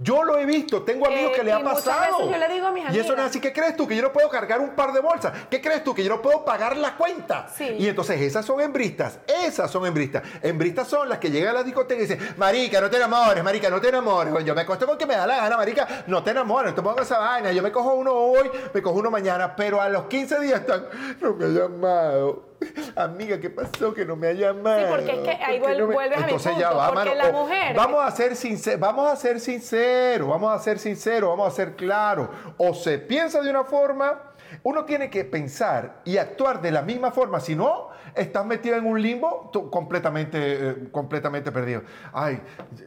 Yo 0.00 0.22
lo 0.22 0.38
he 0.38 0.46
visto, 0.46 0.82
tengo 0.84 1.06
amigos 1.08 1.32
Eh, 1.32 1.38
que 1.38 1.42
le 1.42 1.52
ha 1.52 1.60
pasado. 1.60 2.18
veces 2.18 2.30
yo 2.30 2.38
le 2.38 2.54
digo 2.54 2.68
a 2.68 2.70
mis 2.70 2.88
Y 2.94 3.00
eso 3.00 3.16
no 3.16 3.22
es 3.22 3.30
así. 3.30 3.40
¿Qué 3.40 3.52
crees 3.52 3.76
tú? 3.76 3.88
Que 3.88 3.96
yo 3.96 4.02
no 4.02 4.12
puedo 4.12 4.28
cargar 4.30 4.60
un 4.60 4.76
par 4.76 4.92
de 4.92 5.00
bolsas. 5.00 5.32
¿Qué 5.50 5.60
crees 5.60 5.82
tú? 5.82 5.92
Que 5.92 6.04
yo 6.04 6.08
no 6.10 6.22
puedo 6.22 6.44
pagar 6.44 6.76
la 6.76 6.96
cuenta. 6.96 7.48
Sí. 7.52 7.64
Y 7.80 7.88
entonces 7.88 8.20
esas 8.20 8.46
son 8.46 8.60
hembristas. 8.60 9.18
Esas 9.26 9.68
son 9.72 9.84
hembristas. 9.86 10.22
Hembristas 10.40 10.86
son 10.86 11.08
las 11.08 11.18
que 11.18 11.32
llegan 11.32 11.50
a 11.50 11.54
la 11.54 11.62
discoteca 11.64 12.00
y 12.00 12.06
dicen, 12.06 12.34
marica, 12.36 12.80
no 12.80 12.88
te 12.88 12.96
enamores, 12.96 13.42
marica, 13.42 13.68
no 13.70 13.80
te 13.80 13.88
enamores. 13.88 14.44
Yo 14.44 14.54
me 14.54 14.60
acuesto 14.60 14.86
con 14.86 14.96
que 14.98 15.04
me 15.06 15.16
da 15.16 15.26
la 15.26 15.34
gana, 15.38 15.56
marica, 15.56 16.04
no 16.06 16.22
te 16.22 16.30
enamores, 16.30 16.70
no 16.70 16.76
te 16.76 16.82
pongas 16.82 17.04
esa 17.04 17.18
vaina. 17.18 17.50
Yo 17.50 17.60
me 17.64 17.72
cojo 17.72 17.94
uno 17.94 18.12
hoy, 18.12 18.48
me 18.72 18.80
cojo 18.80 19.00
uno 19.00 19.10
mañana, 19.10 19.56
pero 19.56 19.80
a 19.82 19.88
los 19.88 20.04
15 20.04 20.38
días 20.38 20.60
están, 20.60 20.86
no 21.20 21.34
me 21.34 21.44
ha 21.46 21.48
llamado. 21.48 22.44
Amiga, 22.96 23.38
¿qué 23.38 23.50
pasó? 23.50 23.94
Que 23.94 24.04
no 24.04 24.16
me 24.16 24.28
ha 24.28 24.32
llamado. 24.32 24.78
Sí, 24.80 24.84
porque 24.88 25.12
es 25.12 25.18
que 25.38 25.44
ahí 25.44 25.60
¿Por 25.60 25.68
qué 25.76 25.82
vuel- 25.84 25.92
vuelves 25.92 26.18
a 26.18 26.26
mi 26.26 26.32
punto, 26.32 26.58
ya 26.58 26.70
va, 26.72 26.88
porque 26.92 27.10
mano. 27.10 27.14
la 27.14 27.32
mujer- 27.32 27.76
Vamos 27.76 28.04
a 28.04 28.10
ser 28.10 28.34
sinceros, 28.36 28.80
vamos 28.80 29.12
a 29.12 29.16
ser 29.16 29.40
sinceros, 29.40 30.28
vamos 30.28 30.52
a 30.54 30.58
ser 30.62 30.78
sinceros, 30.78 31.30
vamos 31.30 31.52
a 31.52 31.56
ser 31.56 31.76
claros. 31.76 32.28
O 32.56 32.74
se 32.74 32.98
piensa 32.98 33.40
de 33.42 33.50
una 33.50 33.64
forma, 33.64 34.20
uno 34.62 34.84
tiene 34.84 35.10
que 35.10 35.24
pensar 35.24 36.00
y 36.04 36.16
actuar 36.18 36.60
de 36.60 36.70
la 36.72 36.82
misma 36.82 37.10
forma, 37.12 37.38
si 37.40 37.54
no, 37.54 37.88
estás 38.14 38.44
metido 38.44 38.76
en 38.76 38.86
un 38.86 39.00
limbo 39.00 39.50
completamente, 39.70 40.38
eh, 40.40 40.74
completamente 40.90 41.52
perdido. 41.52 41.82
Ay, 42.12 42.40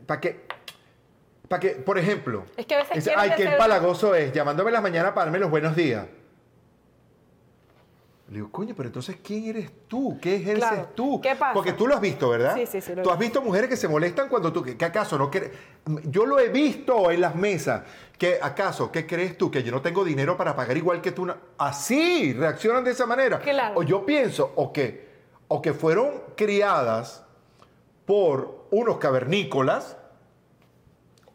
¿para 0.06 0.20
qué? 0.20 0.46
¿Para 1.48 1.60
qué? 1.60 1.70
Por 1.72 1.98
ejemplo, 1.98 2.46
Es 2.58 2.66
que 2.66 2.76
a 2.76 2.80
veces 2.80 3.04
quieren 3.04 3.20
ay, 3.20 3.32
qué 3.36 3.44
empalagoso 3.44 4.16
es, 4.16 4.32
llamándome 4.32 4.72
las 4.72 4.82
mañanas 4.82 5.12
para 5.12 5.26
darme 5.26 5.40
los 5.40 5.50
buenos 5.50 5.76
días. 5.76 6.06
Le 8.32 8.38
digo, 8.38 8.50
coño, 8.50 8.74
pero 8.78 8.88
entonces, 8.88 9.18
¿quién 9.22 9.44
eres 9.44 9.70
tú? 9.90 10.18
¿Qué 10.22 10.38
ejerces 10.38 10.70
Claro. 10.70 10.90
tú? 10.96 11.20
¿Qué 11.20 11.36
pasa? 11.36 11.54
Porque 11.54 11.74
tú 11.74 11.86
lo 11.86 11.96
has 11.96 12.00
visto, 12.00 12.30
¿verdad? 12.30 12.56
Sí, 12.56 12.66
sí, 12.66 12.80
sí, 12.80 12.96
lo 12.96 13.04
Tú 13.04 13.12
has 13.12 13.20
visto 13.20 13.42
mujeres 13.42 13.70
que 13.70 13.76
se 13.76 13.90
molestan 13.90 14.30
cuando 14.30 14.54
tú, 14.54 14.64
¿qué, 14.64 14.86
acaso 14.86 15.18
no 15.18 15.30
quieres? 15.30 15.52
Yo 16.06 16.26
lo 16.26 16.40
he 16.40 16.48
visto 16.48 17.12
en 17.12 17.20
las 17.20 17.36
mesas. 17.36 17.84
¿Qué 18.18 18.40
acaso? 18.42 18.90
¿Qué 18.90 19.06
crees 19.06 19.38
tú? 19.38 19.52
Que 19.52 19.64
yo 19.64 19.72
no 19.74 19.82
tengo 19.82 20.06
dinero 20.06 20.38
para 20.38 20.56
pagar 20.56 20.78
igual 20.78 21.02
que 21.02 21.12
tú. 21.12 21.28
Así 21.58 22.32
reaccionan 22.32 22.86
de 22.86 22.92
esa 22.92 23.06
manera. 23.06 23.38
Claro. 23.40 23.78
O 23.78 23.84
yo 23.84 24.06
pienso, 24.06 24.54
o 24.56 24.72
que, 24.72 25.10
o 25.50 25.62
que 25.62 25.74
fueron 25.74 26.12
criadas 26.38 27.26
por 28.06 28.66
unos 28.72 28.98
cavernícolas 28.98 29.98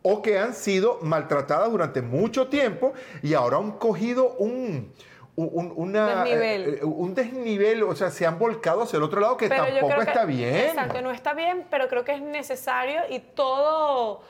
o 0.01 0.23
que 0.23 0.39
han 0.39 0.55
sido 0.55 0.99
maltratadas 1.03 1.71
durante 1.71 2.01
mucho 2.01 2.49
tiempo 2.49 2.95
y 3.23 3.35
ahora 3.35 3.59
han 3.59 3.73
cogido 3.73 4.35
un, 4.39 4.93
un, 5.37 5.50
un- 5.53 5.73
una, 5.77 6.25
Desnivel. 6.25 6.62
eh, 6.75 6.79
eh, 6.81 6.85
un 6.85 7.15
desnivel, 7.15 7.83
o 7.83 7.94
sea, 7.94 8.11
se 8.11 8.27
han 8.27 8.38
volcado 8.38 8.83
hacia 8.83 8.97
el 8.97 9.03
otro 9.03 9.21
lado 9.21 9.37
que 9.37 9.49
Pero 9.49 9.65
tampoco 9.67 9.94
que- 9.97 10.00
está 10.11 10.25
bien. 10.25 10.55
Exacto, 10.56 11.00
no 11.03 11.11
está 11.11 11.35
bien, 11.35 11.67
pero 11.71 11.88
creo 11.88 12.05
que 12.05 12.12
es 12.12 12.23
necesario 12.23 13.03
y 13.11 13.19
todo, 13.21 14.23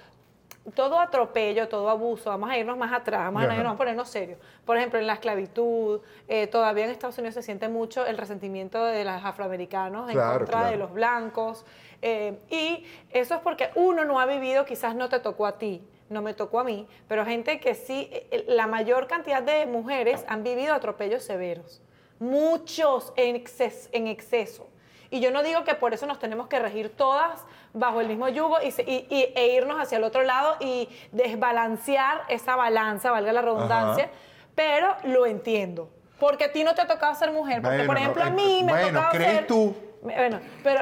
todo 0.74 0.98
atropello, 0.98 1.68
todo 1.68 1.88
abuso, 1.90 2.28
vamos 2.30 2.50
a 2.50 2.58
irnos 2.58 2.76
más 2.76 2.92
atrás, 2.92 3.20
vamos, 3.20 3.44
a, 3.44 3.54
irnos 3.56 3.74
a 3.74 3.76
ponernos 3.76 4.08
serios. 4.08 4.38
Por 4.64 4.76
ejemplo, 4.76 4.98
en 4.98 5.06
la 5.06 5.12
esclavitud, 5.12 6.00
eh, 6.26 6.48
todavía 6.48 6.84
en 6.86 6.90
Estados 6.90 7.16
Unidos 7.18 7.34
se 7.34 7.42
siente 7.42 7.68
mucho 7.68 8.04
el 8.04 8.18
resentimiento 8.18 8.84
de 8.84 9.04
los 9.04 9.24
afroamericanos 9.24 10.08
en 10.10 10.16
Claro, 10.16 10.38
contra 10.40 10.70
de 10.70 10.76
los 10.76 10.92
blancos. 10.92 11.64
eh, 12.02 12.36
y 12.50 12.84
eso 13.10 13.34
es 13.36 13.40
porque 13.40 13.70
uno 13.76 14.04
no 14.04 14.18
ha 14.20 14.26
vivido, 14.26 14.64
quizás 14.64 14.94
no 14.96 15.08
te 15.08 15.18
tocó 15.20 15.46
a 15.46 15.56
ti, 15.56 15.82
no 16.08 16.22
me 16.22 16.34
tocó 16.34 16.60
a 16.60 16.64
mí, 16.64 16.86
pero 17.08 17.24
gente 17.24 17.58
que 17.60 17.74
sí, 17.74 18.08
eh, 18.12 18.44
la 18.48 18.66
mayor 18.66 19.06
cantidad 19.06 19.42
de 19.42 19.66
mujeres 19.66 20.24
han 20.28 20.42
vivido 20.44 20.74
atropellos 20.74 21.22
severos, 21.24 21.82
muchos 22.18 23.12
en, 23.16 23.36
exces- 23.36 23.88
en 23.92 24.06
exceso. 24.06 24.68
Y 25.10 25.20
yo 25.20 25.30
no 25.30 25.42
digo 25.42 25.62
que 25.64 25.74
por 25.74 25.94
eso 25.94 26.06
nos 26.06 26.18
tenemos 26.18 26.48
que 26.48 26.58
regir 26.58 26.90
todas 26.90 27.44
bajo 27.72 28.00
el 28.00 28.08
mismo 28.08 28.28
yugo 28.28 28.56
y, 28.62 28.68
y- 28.90 29.06
y- 29.08 29.32
e 29.36 29.54
irnos 29.54 29.80
hacia 29.80 29.98
el 29.98 30.04
otro 30.04 30.22
lado 30.22 30.56
y 30.60 30.88
desbalancear 31.12 32.22
esa 32.28 32.56
balanza, 32.56 33.10
valga 33.10 33.32
la 33.32 33.42
redundancia, 33.42 34.04
Ajá. 34.04 34.12
pero 34.54 34.94
lo 35.04 35.26
entiendo. 35.26 35.90
Porque 36.18 36.44
a 36.44 36.52
ti 36.52 36.64
no 36.64 36.74
te 36.74 36.80
ha 36.80 36.86
tocado 36.86 37.14
ser 37.14 37.30
mujer, 37.30 37.60
porque 37.60 37.76
Bueno, 37.78 37.86
por 37.86 37.98
ejemplo 37.98 38.24
a 38.24 38.28
eh, 38.28 38.30
mí 38.30 38.62
me 38.64 38.72
ha 38.72 38.74
bueno, 38.74 38.88
tocado 39.00 39.12
¿crees 39.12 39.32
ser- 39.32 39.46
tú? 39.46 39.76
Bueno, 40.02 40.38
pero... 40.62 40.80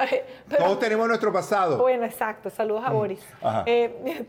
pero- 0.49 0.65
Todos 0.65 0.79
tenemos 0.81 1.09
nuestro 1.09 1.33
pasado. 1.33 1.79
bueno, 1.79 2.05
exacto. 2.05 2.51
Saludos 2.51 2.83
a 2.85 2.91
Boris. 2.91 3.25
Eh, 3.67 4.25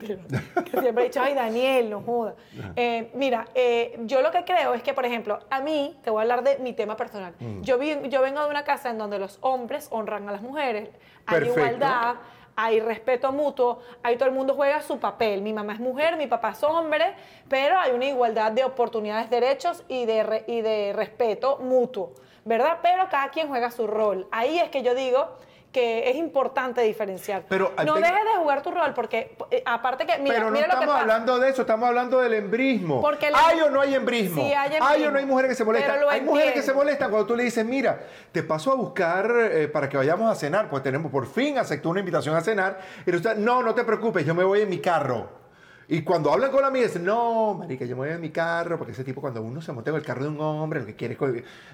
que 0.71 0.79
siempre 0.79 1.03
he 1.03 1.07
dicho, 1.07 1.21
ay, 1.21 1.33
Daniel, 1.33 1.89
no 1.89 2.01
joda. 2.01 2.35
Eh, 2.75 3.11
mira, 3.13 3.45
eh, 3.55 3.97
yo 4.05 4.21
lo 4.21 4.31
que 4.31 4.43
creo 4.45 4.73
es 4.73 4.83
que, 4.83 4.93
por 4.93 5.05
ejemplo, 5.05 5.39
a 5.49 5.59
mí, 5.61 5.97
te 6.03 6.09
voy 6.09 6.19
a 6.19 6.21
hablar 6.23 6.43
de 6.43 6.57
mi 6.59 6.73
tema 6.73 6.95
personal. 6.95 7.33
Mm. 7.39 7.61
Yo, 7.61 7.77
vi- 7.77 8.07
yo 8.09 8.21
vengo 8.21 8.41
de 8.43 8.49
una 8.49 8.63
casa 8.63 8.89
en 8.89 8.97
donde 8.97 9.19
los 9.19 9.37
hombres 9.41 9.87
honran 9.91 10.29
a 10.29 10.31
las 10.31 10.41
mujeres, 10.41 10.89
hay 11.25 11.39
igualdad, 11.47 12.15
hay 12.57 12.79
respeto 12.79 13.33
mutuo, 13.33 13.79
ahí 14.01 14.15
todo 14.15 14.29
el 14.29 14.35
mundo 14.35 14.53
juega 14.55 14.81
su 14.81 14.97
papel. 14.99 15.41
Mi 15.41 15.51
mamá 15.51 15.73
es 15.73 15.79
mujer, 15.81 16.15
mi 16.15 16.27
papá 16.27 16.51
es 16.51 16.63
hombre, 16.63 17.13
pero 17.49 17.77
hay 17.77 17.91
una 17.91 18.05
igualdad 18.05 18.51
de 18.53 18.63
oportunidades, 18.63 19.29
derechos 19.29 19.83
y 19.89 20.05
de, 20.05 20.43
y 20.47 20.61
de 20.61 20.93
respeto 20.95 21.57
mutuo, 21.57 22.13
¿verdad? 22.45 22.77
Pero 22.81 23.09
cada 23.09 23.29
quien 23.29 23.47
juega 23.47 23.71
su 23.71 23.87
rol. 23.87 24.27
Ahí 24.31 24.59
es 24.59 24.69
que 24.69 24.83
yo 24.83 24.95
digo 24.95 25.37
que 25.71 26.09
es 26.09 26.15
importante 26.15 26.79
diferenciar. 26.81 27.43
Pero, 27.49 27.73
no 27.85 27.95
dejes 27.95 28.13
de 28.13 28.39
jugar 28.39 28.61
tu 28.61 28.71
rol, 28.71 28.93
porque 28.93 29.35
eh, 29.51 29.61
aparte 29.65 30.05
que, 30.05 30.19
mira, 30.19 30.35
Pero 30.35 30.45
no 30.45 30.51
mira 30.51 30.67
lo 30.67 30.71
que 30.71 30.79
estamos 30.79 30.93
pasa. 30.93 31.01
hablando 31.01 31.39
de 31.39 31.49
eso, 31.49 31.61
estamos 31.63 31.89
hablando 31.89 32.21
del 32.21 32.33
embrismo. 32.35 33.01
Porque 33.01 33.29
¿Hay 33.33 33.59
o 33.59 33.69
no 33.69 33.81
hay 33.81 33.93
embrismo? 33.93 34.41
Sí, 34.41 34.53
hay 34.53 34.77
¿Hay 34.79 35.03
o 35.03 35.11
no 35.11 35.19
hay 35.19 35.25
mujeres 35.25 35.49
que 35.49 35.55
se 35.55 35.65
molestan? 35.65 35.99
Hay 36.09 36.21
mujeres 36.21 36.53
que 36.53 36.61
se 36.61 36.71
molestan 36.71 37.09
cuando 37.09 37.27
tú 37.27 37.35
le 37.35 37.43
dices, 37.43 37.65
mira, 37.65 37.99
te 38.31 38.41
paso 38.43 38.71
a 38.71 38.75
buscar 38.75 39.29
eh, 39.37 39.67
para 39.67 39.89
que 39.89 39.97
vayamos 39.97 40.31
a 40.31 40.35
cenar, 40.35 40.69
pues 40.69 40.81
tenemos, 40.81 41.11
por 41.11 41.25
fin 41.27 41.57
aceptó 41.57 41.89
una 41.89 41.99
invitación 41.99 42.37
a 42.37 42.41
cenar, 42.41 42.79
y 43.05 43.11
resulta, 43.11 43.33
no, 43.33 43.61
no 43.61 43.75
te 43.75 43.83
preocupes, 43.83 44.25
yo 44.25 44.33
me 44.33 44.45
voy 44.45 44.61
en 44.61 44.69
mi 44.69 44.79
carro. 44.79 45.44
Y 45.87 46.01
cuando 46.01 46.31
hablan 46.33 46.51
con 46.51 46.61
la 46.61 46.67
amiga, 46.67 46.87
dicen, 46.87 47.05
no, 47.05 47.53
marica, 47.53 47.85
yo 47.85 47.95
me 47.95 48.05
voy 48.07 48.09
en 48.15 48.21
mi 48.21 48.31
carro, 48.31 48.77
porque 48.77 48.93
ese 48.93 49.03
tipo 49.03 49.21
cuando 49.21 49.41
uno 49.41 49.61
se 49.61 49.71
monta 49.71 49.91
en 49.91 49.97
el 49.97 50.01
carro 50.03 50.23
de 50.23 50.29
un 50.29 50.41
hombre, 50.41 50.79
lo 50.79 50.85
que 50.87 50.95
quiere 50.95 51.13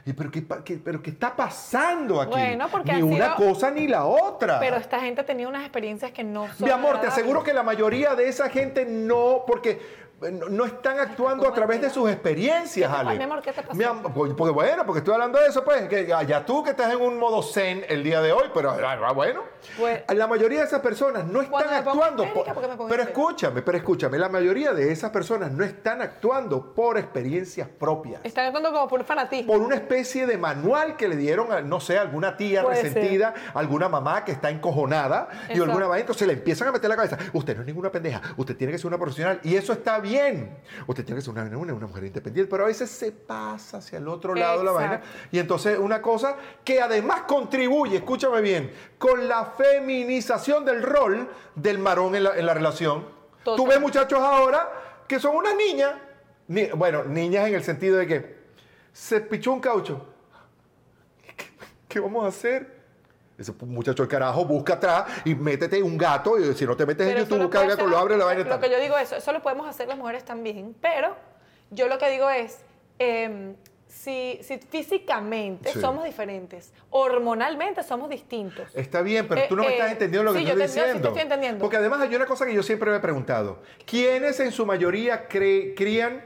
es... 0.05 0.13
¿pero, 0.15 0.29
qué, 0.31 0.41
¿Pero 0.83 1.01
qué 1.01 1.11
está 1.11 1.35
pasando 1.35 2.19
aquí? 2.19 2.31
Bueno, 2.31 2.67
porque 2.69 2.93
ni 2.93 3.01
una 3.03 3.35
sido- 3.35 3.47
cosa 3.51 3.71
ni 3.71 3.87
la 3.87 4.05
otra. 4.05 4.59
Pero 4.59 4.75
esta 4.75 4.99
gente 4.99 5.23
tenía 5.23 5.47
unas 5.47 5.61
experiencias 5.61 6.11
que 6.11 6.23
no 6.23 6.47
son 6.53 6.65
Mi 6.65 6.71
amor, 6.71 6.99
te 6.99 7.07
aseguro 7.07 7.41
que 7.43 7.53
la 7.53 7.63
mayoría 7.63 8.15
de 8.15 8.27
esa 8.27 8.49
gente 8.49 8.85
no, 8.85 9.43
porque 9.47 9.79
no, 10.29 10.65
están 10.65 10.99
actuando 10.99 11.47
a 11.47 11.53
través 11.53 11.81
de 11.81 11.89
sus 11.89 12.07
experiencias, 12.09 12.91
¿Qué 12.91 12.97
te 12.97 13.03
pa- 13.03 13.09
Ale. 13.09 13.17
mi 13.17 13.23
amor, 13.23 13.41
qué 13.41 13.51
te 13.53 13.63
pasó? 13.63 14.01
Porque 14.13 14.51
bueno, 14.51 14.85
porque 14.85 14.99
estoy 14.99 15.13
hablando 15.15 15.39
de 15.39 15.47
eso, 15.47 15.63
pues, 15.63 15.87
que 15.89 16.05
ya 16.05 16.21
ya 16.21 16.45
tú 16.45 16.63
que 16.63 16.69
estás 16.71 16.93
en 16.93 17.01
un 17.01 17.17
modo 17.17 17.41
zen 17.41 17.83
el 17.89 18.03
día 18.03 18.21
de 18.21 18.31
hoy, 18.31 18.49
pero 18.53 18.69
ah, 18.71 19.11
bueno. 19.13 19.43
Pues- 19.79 20.03
la 20.13 20.27
mayoría 20.27 20.59
de 20.59 20.65
esas 20.65 20.81
personas 20.81 21.25
no 21.25 21.41
están 21.41 21.69
actuando. 21.73 22.25
por- 22.33 22.45
pero 22.87 23.01
escúchame, 23.03 23.61
pero 23.63 23.77
escúchame, 23.77 24.17
la 24.19 24.29
mayoría 24.29 24.73
de 24.73 24.91
esas 24.91 25.09
personas 25.09 25.51
no 25.51 25.63
están 25.63 26.01
actuando 26.01 26.73
por 26.75 26.97
experiencias 26.97 27.67
propias 27.67 28.21
Están 28.23 28.45
actuando 28.45 28.71
como 28.71 28.87
por 28.87 29.03
fanatismo. 29.03 29.51
por 29.53 29.61
una 29.61 29.75
especie 29.75 30.27
de 30.27 30.37
manual 30.37 30.97
que 30.97 31.07
le 31.07 31.15
dieron, 31.15 31.51
a, 31.51 31.61
no 31.61 31.79
sé, 31.79 31.97
alguna 31.97 32.37
tía 32.37 32.61
Puede 32.63 32.81
resentida, 32.83 33.33
alguna 33.55 33.89
mamá 33.89 34.23
que 34.23 34.31
está 34.33 34.49
encojonada 34.51 35.29
y 35.49 35.59
alguna 35.59 35.87
vaina, 35.87 36.01
entonces 36.01 36.27
le 36.27 36.33
empiezan 36.33 36.67
a 36.67 36.71
meter 36.71 36.89
la 36.89 36.95
cabeza. 36.95 37.17
Usted 37.33 37.55
no 37.55 37.61
es 37.61 37.67
ninguna 37.67 37.91
pendeja, 37.91 38.21
usted 38.37 38.55
tiene 38.55 38.71
que 38.73 38.77
ser 38.77 38.87
una 38.87 38.97
profesional 38.97 39.39
y 39.43 39.55
eso 39.55 39.73
está 39.73 39.97
bien. 39.99 40.10
Usted 40.87 41.05
tiene 41.05 41.19
que 41.19 41.25
ser 41.25 41.33
una, 41.33 41.43
una, 41.57 41.73
una 41.73 41.87
mujer 41.87 42.03
independiente, 42.05 42.49
pero 42.49 42.63
a 42.63 42.67
veces 42.67 42.89
se 42.89 43.11
pasa 43.11 43.77
hacia 43.77 43.97
el 43.97 44.07
otro 44.07 44.33
lado 44.35 44.63
la 44.63 44.71
vaina 44.71 44.95
Exacto. 44.95 45.27
y 45.31 45.39
entonces 45.39 45.77
una 45.79 46.01
cosa 46.01 46.35
que 46.63 46.81
además 46.81 47.21
contribuye, 47.23 47.97
escúchame 47.97 48.41
bien, 48.41 48.71
con 48.97 49.27
la 49.27 49.45
feminización 49.45 50.65
del 50.65 50.81
rol 50.83 51.29
del 51.55 51.77
varón 51.77 52.15
en 52.15 52.23
la, 52.23 52.37
en 52.37 52.45
la 52.45 52.53
relación. 52.53 53.05
Tú 53.43 53.65
ves 53.67 53.79
muchachos 53.81 54.19
ahora 54.19 54.69
que 55.07 55.19
son 55.19 55.35
unas 55.35 55.55
niñas, 55.55 55.93
ni- 56.47 56.69
bueno, 56.71 57.03
niñas 57.03 57.47
en 57.47 57.55
el 57.55 57.63
sentido 57.63 57.97
de 57.97 58.07
que 58.07 58.41
se 58.93 59.21
pichó 59.21 59.51
un 59.53 59.59
caucho. 59.59 60.05
¿Qué, 61.37 61.45
qué 61.87 61.99
vamos 61.99 62.23
a 62.25 62.27
hacer? 62.27 62.80
Ese 63.41 63.53
muchacho 63.65 64.03
el 64.03 64.09
carajo 64.09 64.45
busca 64.45 64.73
atrás 64.75 65.05
y 65.25 65.33
métete 65.33 65.81
un 65.81 65.97
gato 65.97 66.37
y 66.39 66.53
si 66.53 66.65
no 66.65 66.77
te 66.77 66.85
metes 66.85 67.07
en 67.07 67.13
eso 67.17 67.23
YouTube, 67.25 67.37
lo 67.39 67.43
busca 67.45 67.63
el 67.63 67.69
gato, 67.69 67.87
lo 67.87 67.97
abre 67.97 68.15
la 68.17 68.25
vaina 68.25 68.43
Lo 68.43 68.59
que 68.59 68.69
yo 68.69 68.79
digo 68.79 68.97
es, 68.97 69.11
eso 69.11 69.31
lo 69.33 69.41
podemos 69.41 69.67
hacer 69.67 69.87
las 69.87 69.97
mujeres 69.97 70.23
también, 70.23 70.75
pero 70.79 71.15
yo 71.71 71.87
lo 71.87 71.97
que 71.97 72.09
digo 72.11 72.29
es, 72.29 72.59
em, 72.99 73.55
si, 73.87 74.39
si 74.43 74.57
físicamente 74.59 75.73
Sí. 75.73 75.81
somos 75.81 76.05
diferentes, 76.05 76.71
hormonalmente 76.91 77.81
somos 77.83 78.09
distintos. 78.09 78.69
Está 78.75 79.01
bien, 79.01 79.27
pero 79.27 79.41
Eh, 79.41 79.45
tú 79.49 79.55
no 79.55 79.63
me 79.63 79.69
eh, 79.69 79.73
estás 79.73 79.91
entendiendo 79.91 80.23
lo 80.31 80.33
que 80.33 80.39
sí, 80.39 80.43
estoy 80.45 80.59
yo 80.61 80.61
te- 80.61 80.67
yo 80.67 80.73
sí 80.73 80.79
te 80.79 80.81
diciendo. 80.85 81.07
estoy 81.09 81.21
entendiendo. 81.23 81.61
Porque 81.61 81.77
además 81.77 81.99
hay 82.01 82.15
una 82.15 82.25
cosa 82.27 82.45
que 82.45 82.53
yo 82.53 82.63
siempre 82.63 82.89
me 82.91 82.97
he 82.97 82.99
preguntado. 82.99 83.61
¿Quiénes 83.85 84.39
en 84.39 84.51
su 84.51 84.65
mayoría 84.65 85.27
cre- 85.27 85.73
crían 85.75 86.23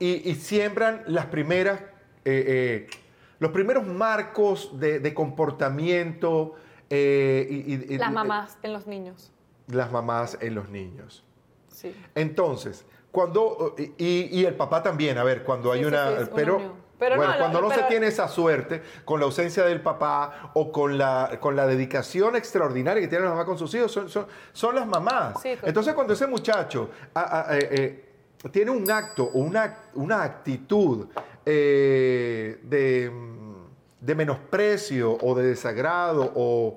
y, 0.00 0.28
y 0.30 0.34
siembran 0.34 1.02
las 1.06 1.26
primeras, 1.26 1.80
eh, 2.24 2.86
eh, 2.86 2.90
los 3.38 3.50
primeros 3.52 3.86
marcos 3.86 4.78
de, 4.78 5.00
de 5.00 5.14
comportamiento? 5.14 6.54
eh, 6.90 7.46
y- 7.50 7.74
y- 7.74 7.94
y- 7.94 7.98
Las 7.98 8.12
mamás 8.12 8.56
en 8.62 8.72
los 8.72 8.86
niños. 8.86 9.30
las 9.66 9.92
mamás 9.92 10.38
en 10.40 10.54
los 10.54 10.70
niños. 10.70 11.22
Sí. 11.70 11.94
Entonces, 12.14 12.86
cuando, 13.12 13.74
y, 13.98 14.38
y 14.40 14.44
el 14.46 14.54
papá 14.54 14.82
también, 14.82 15.18
a 15.18 15.22
ver, 15.24 15.44
cuando 15.44 15.70
hay 15.70 15.80
Sí, 15.80 15.84
una, 15.84 16.20
sí, 16.24 16.30
pero, 16.34 16.56
bueno, 16.98 17.26
no, 17.26 17.38
cuando 17.38 17.60
no 17.60 17.70
se 17.70 17.82
tiene 17.82 18.06
esa 18.06 18.26
suerte, 18.26 18.82
con 19.04 19.20
la 19.20 19.26
ausencia 19.26 19.64
del 19.66 19.82
papá 19.82 20.50
o 20.54 20.72
con 20.72 20.96
la, 20.96 21.36
con 21.40 21.54
la 21.56 21.66
dedicación 21.66 22.34
extraordinaria 22.36 23.02
que 23.02 23.08
tiene 23.08 23.24
la 23.24 23.30
mamá 23.32 23.44
con 23.44 23.58
sus 23.58 23.72
hijos, 23.74 23.92
son, 23.92 24.08
son, 24.08 24.26
son 24.54 24.74
las 24.74 24.86
mamás. 24.86 25.42
Sí. 25.42 25.50
Entonces, 25.62 25.92
cuando 25.92 26.14
ese 26.14 26.26
muchacho 26.26 26.90
a- 27.12 27.50
a- 27.50 27.58
eh, 27.58 27.68
eh, 27.70 28.48
tiene 28.50 28.70
un 28.70 28.90
acto 28.90 29.24
o 29.24 29.38
una, 29.40 29.78
una 29.94 30.22
actitud 30.22 31.06
eh, 31.50 32.60
de, 32.62 33.08
mm, 33.10 34.04
de 34.04 34.14
menosprecio 34.14 35.16
o 35.18 35.34
de 35.34 35.46
desagrado 35.46 36.30
o, 36.34 36.76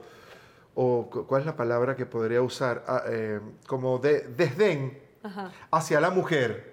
o 0.76 1.10
cu- 1.10 1.28
¿cuál 1.28 1.42
es 1.42 1.46
la 1.46 1.58
palabra 1.58 1.98
que 1.98 2.06
podría 2.06 2.42
usar? 2.42 2.86
Ah, 2.88 3.04
eh, 3.08 3.42
como 3.68 3.98
de 4.00 4.22
desdén 4.22 4.98
Ajá. 5.24 5.52
hacia 5.72 6.00
la 6.00 6.10
mujer. 6.10 6.72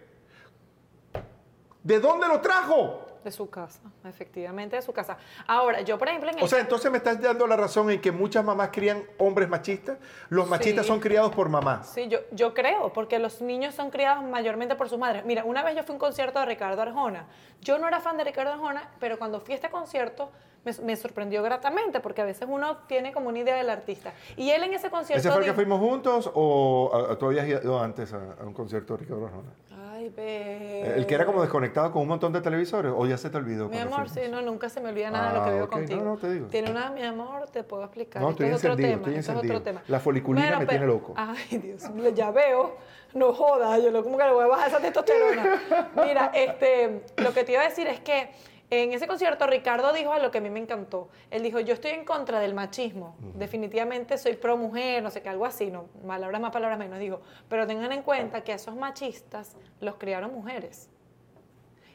¿De 1.83 1.99
dónde 1.99 2.29
lo 2.29 2.41
trajo? 2.41 3.08
De 3.25 3.33
su 3.33 3.51
casa, 3.51 3.81
efectivamente 4.05 4.77
de 4.77 4.83
su 4.83 4.93
casa. 4.93 5.17
Ahora, 5.47 5.81
yo 5.83 5.99
por 5.99 6.09
ejemplo 6.09 6.31
en 6.31 6.39
el 6.39 6.45
O 6.45 6.49
sea, 6.49 6.61
entonces 6.61 6.91
me 6.91 6.99
estás 6.99 7.21
dando 7.21 7.47
la 7.47 7.57
razón 7.57 7.91
en 7.91 8.01
que 8.01 8.13
muchas 8.13 8.45
mamás 8.45 8.71
crían 8.73 9.03
hombres 9.19 9.49
machistas. 9.49 9.99
Los 10.29 10.49
machistas 10.49 10.87
Sí. 10.87 10.93
son 10.93 11.01
criados 11.01 11.35
por 11.35 11.49
mamás. 11.49 11.89
Sí, 11.91 12.09
yo, 12.09 12.21
yo 12.33 12.55
creo, 12.55 12.93
porque 12.93 13.19
los 13.19 13.41
niños 13.43 13.75
son 13.75 13.91
criados 13.91 14.25
mayormente 14.25 14.75
por 14.77 14.89
sus 14.89 14.99
madres. 14.99 15.25
Mira, 15.25 15.45
una 15.45 15.63
vez 15.63 15.77
yo 15.77 15.83
fui 15.83 15.93
a 15.93 15.95
un 15.95 15.99
concierto 16.01 16.39
de 16.41 16.47
Ricardo 16.47 16.81
Arjona. 16.81 17.27
Yo 17.61 17.79
no 17.79 17.89
era 17.89 18.01
fan 18.01 18.17
de 18.17 18.25
Ricardo 18.25 18.53
Arjona, 18.53 18.89
pero 19.01 19.19
cuando 19.19 19.41
fui 19.41 19.53
a 19.53 19.57
este 19.57 19.69
concierto 19.69 20.31
me, 20.65 20.73
me 20.85 20.97
sorprendió 20.97 21.43
gratamente, 21.43 22.01
porque 22.01 22.21
a 22.21 22.25
veces 22.25 22.47
uno 22.51 22.79
tiene 22.89 23.13
como 23.13 23.29
una 23.29 23.39
idea 23.39 23.57
del 23.57 23.71
artista. 23.71 24.13
Y 24.37 24.51
él 24.51 24.63
en 24.65 24.75
ese 24.75 24.91
concierto... 24.91 25.21
¿Ese 25.21 25.31
fue 25.31 25.41
el 25.41 25.47
que 25.51 25.55
fuimos 25.55 25.79
juntos 25.81 26.31
o 26.35 26.91
a- 26.93 27.13
a- 27.13 27.19
tú 27.19 27.27
habías 27.27 27.47
ido 27.49 27.81
antes 27.81 28.13
a, 28.13 28.35
a 28.41 28.45
un 28.45 28.53
concierto 28.53 28.95
de 28.95 29.01
Ricardo 29.05 29.27
Arjona? 29.27 29.49
Ay, 29.99 30.11
ve. 30.11 30.95
El 30.95 31.07
que 31.07 31.15
era 31.17 31.27
como 31.27 31.41
desconectado 31.43 31.91
con 31.91 32.03
un 32.03 32.09
montón 32.09 32.33
de 32.33 32.41
televisores 32.41 32.93
o 32.95 33.05
ya 33.07 33.19
se 33.19 33.31
te 33.31 33.37
olvidó. 33.37 33.69
Mi 33.69 33.79
amor, 33.79 34.09
fuimos? 34.09 34.13
sí, 34.13 34.21
no, 34.31 34.41
nunca 34.43 34.69
se 34.69 34.81
me 34.81 34.91
olvida 34.91 35.11
nada 35.11 35.29
de 35.31 35.35
lo 35.35 35.43
Ah, 35.43 35.45
que 35.47 35.51
veo 35.55 35.69
contigo. 35.69 36.01
No, 36.01 36.11
no, 36.13 36.17
te 36.19 36.33
digo. 36.33 36.47
Tiene 36.47 36.71
una, 36.71 36.91
mi 36.91 37.03
amor, 37.03 37.49
te 37.51 37.65
puedo 37.65 37.83
explicar. 37.83 38.23
No, 38.23 38.31
Esto 38.31 38.45
estoy 38.45 38.55
es 38.57 38.65
otro 38.65 38.77
tema. 38.77 38.95
estoy 38.95 39.15
esto 39.17 39.33
es 39.33 39.39
otro 39.39 39.63
tema. 39.63 39.83
La 39.89 39.99
foliculina 39.99 40.57
me 40.61 40.67
tiene 40.67 40.87
loco. 40.87 41.15
Ay, 41.17 41.59
Dios 41.59 41.83
ya 42.15 42.31
veo. 42.31 42.77
No 43.15 43.33
jodas, 43.33 43.83
yo 43.83 43.91
lo 43.91 44.05
como 44.05 44.19
que 44.19 44.25
le 44.25 44.33
voy 44.33 44.45
a 44.45 44.47
bajar 44.47 44.69
esa 44.69 44.79
testosterona. 44.79 45.63
Mira, 45.97 46.31
este, 46.33 47.03
lo 47.17 47.33
que 47.33 47.43
te 47.43 47.53
iba 47.53 47.63
a 47.63 47.69
decir 47.69 47.89
es 47.89 47.99
que 47.99 48.31
en 48.71 48.93
ese 48.93 49.07
concierto 49.07 49.47
Ricardo 49.47 49.93
dijo 49.93 50.13
a 50.13 50.19
lo 50.19 50.31
que 50.31 50.39
a 50.39 50.41
mí 50.41 50.51
me 50.51 50.61
encantó. 50.61 51.09
Él 51.31 51.43
dijo, 51.43 51.61
yo 51.61 51.75
estoy 51.75 51.93
en 51.93 52.05
contra 52.05 52.39
del 52.41 52.55
machismo. 52.55 53.17
Definitivamente 53.35 54.19
soy 54.19 54.35
pro 54.35 54.57
mujer, 54.57 55.03
no 55.03 55.11
sé 55.11 55.23
qué, 55.23 55.29
algo 55.29 55.47
así. 55.47 55.71
No, 55.71 55.87
palabras 56.07 56.41
más, 56.41 56.53
palabras 56.53 56.79
menos. 56.79 56.99
Dijo, 56.99 57.21
pero 57.49 57.67
tengan 57.67 57.93
en 57.93 58.03
cuenta 58.03 58.43
que 58.43 58.53
a 58.53 58.57
esos 58.57 58.77
machistas 58.77 59.57
los 59.81 59.95
criaron 59.97 60.33
mujeres 60.33 60.91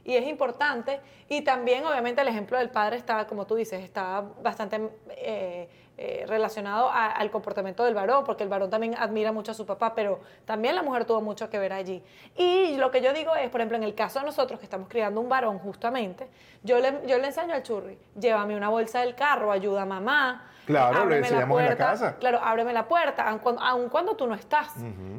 y 0.04 0.16
es 0.16 0.28
importante. 0.28 1.00
Y 1.30 1.42
también, 1.42 1.86
obviamente, 1.86 2.22
el 2.22 2.28
ejemplo 2.28 2.58
del 2.58 2.70
padre 2.70 2.98
está, 2.98 3.26
como 3.28 3.46
tú 3.46 3.56
dices, 3.56 3.82
está 3.82 4.22
bastante 4.42 4.90
eh, 5.10 5.70
eh, 5.98 6.26
relacionado 6.28 6.90
a- 6.90 7.12
al 7.12 7.30
comportamiento 7.30 7.84
del 7.84 7.94
varón, 7.94 8.24
porque 8.26 8.44
el 8.44 8.50
varón 8.50 8.70
también 8.70 8.96
admira 8.98 9.32
mucho 9.32 9.52
a 9.52 9.54
su 9.54 9.66
papá, 9.66 9.94
pero 9.94 10.20
también 10.46 10.76
la 10.76 10.82
mujer 10.82 11.06
tuvo 11.06 11.22
mucho 11.22 11.50
que 11.50 11.60
ver 11.60 11.72
allí. 11.74 12.02
Y 12.36 12.76
lo 12.78 12.90
que 12.92 13.02
yo 13.02 13.14
digo 13.14 13.36
es, 13.36 13.50
por 13.50 13.62
ejemplo, 13.62 13.78
en 13.78 13.84
el 13.84 13.94
caso 13.94 14.20
de 14.20 14.26
nosotros 14.26 14.60
que 14.60 14.66
estamos 14.66 14.88
criando 14.90 15.22
un 15.22 15.30
varón, 15.30 15.60
justamente, 15.60 16.28
yo 16.64 16.80
le, 16.80 17.02
yo 17.06 17.18
le 17.20 17.28
enseño 17.28 17.54
al 17.54 17.62
churri, 17.64 17.98
llévame 18.20 18.56
una 18.58 18.70
bolsa 18.70 19.02
del 19.02 19.14
carro, 19.16 19.52
ayuda 19.52 19.84
a 19.84 19.86
mamá. 19.86 20.50
Claro, 20.66 20.94
le 20.94 21.00
ábreme 21.02 21.22
la 21.22 21.28
enseñamos 21.28 21.60
en 21.60 21.66
la 21.66 21.76
puerta, 21.76 21.86
casa. 21.92 22.16
Claro, 22.18 22.40
ábreme 22.42 22.72
la 22.74 22.88
puerta, 22.88 23.28
aun 23.30 23.40
cuando, 23.40 23.62
aun 23.62 23.90
cuando 23.90 24.16
tú 24.16 24.26
no 24.28 24.34
estás. 24.34 24.74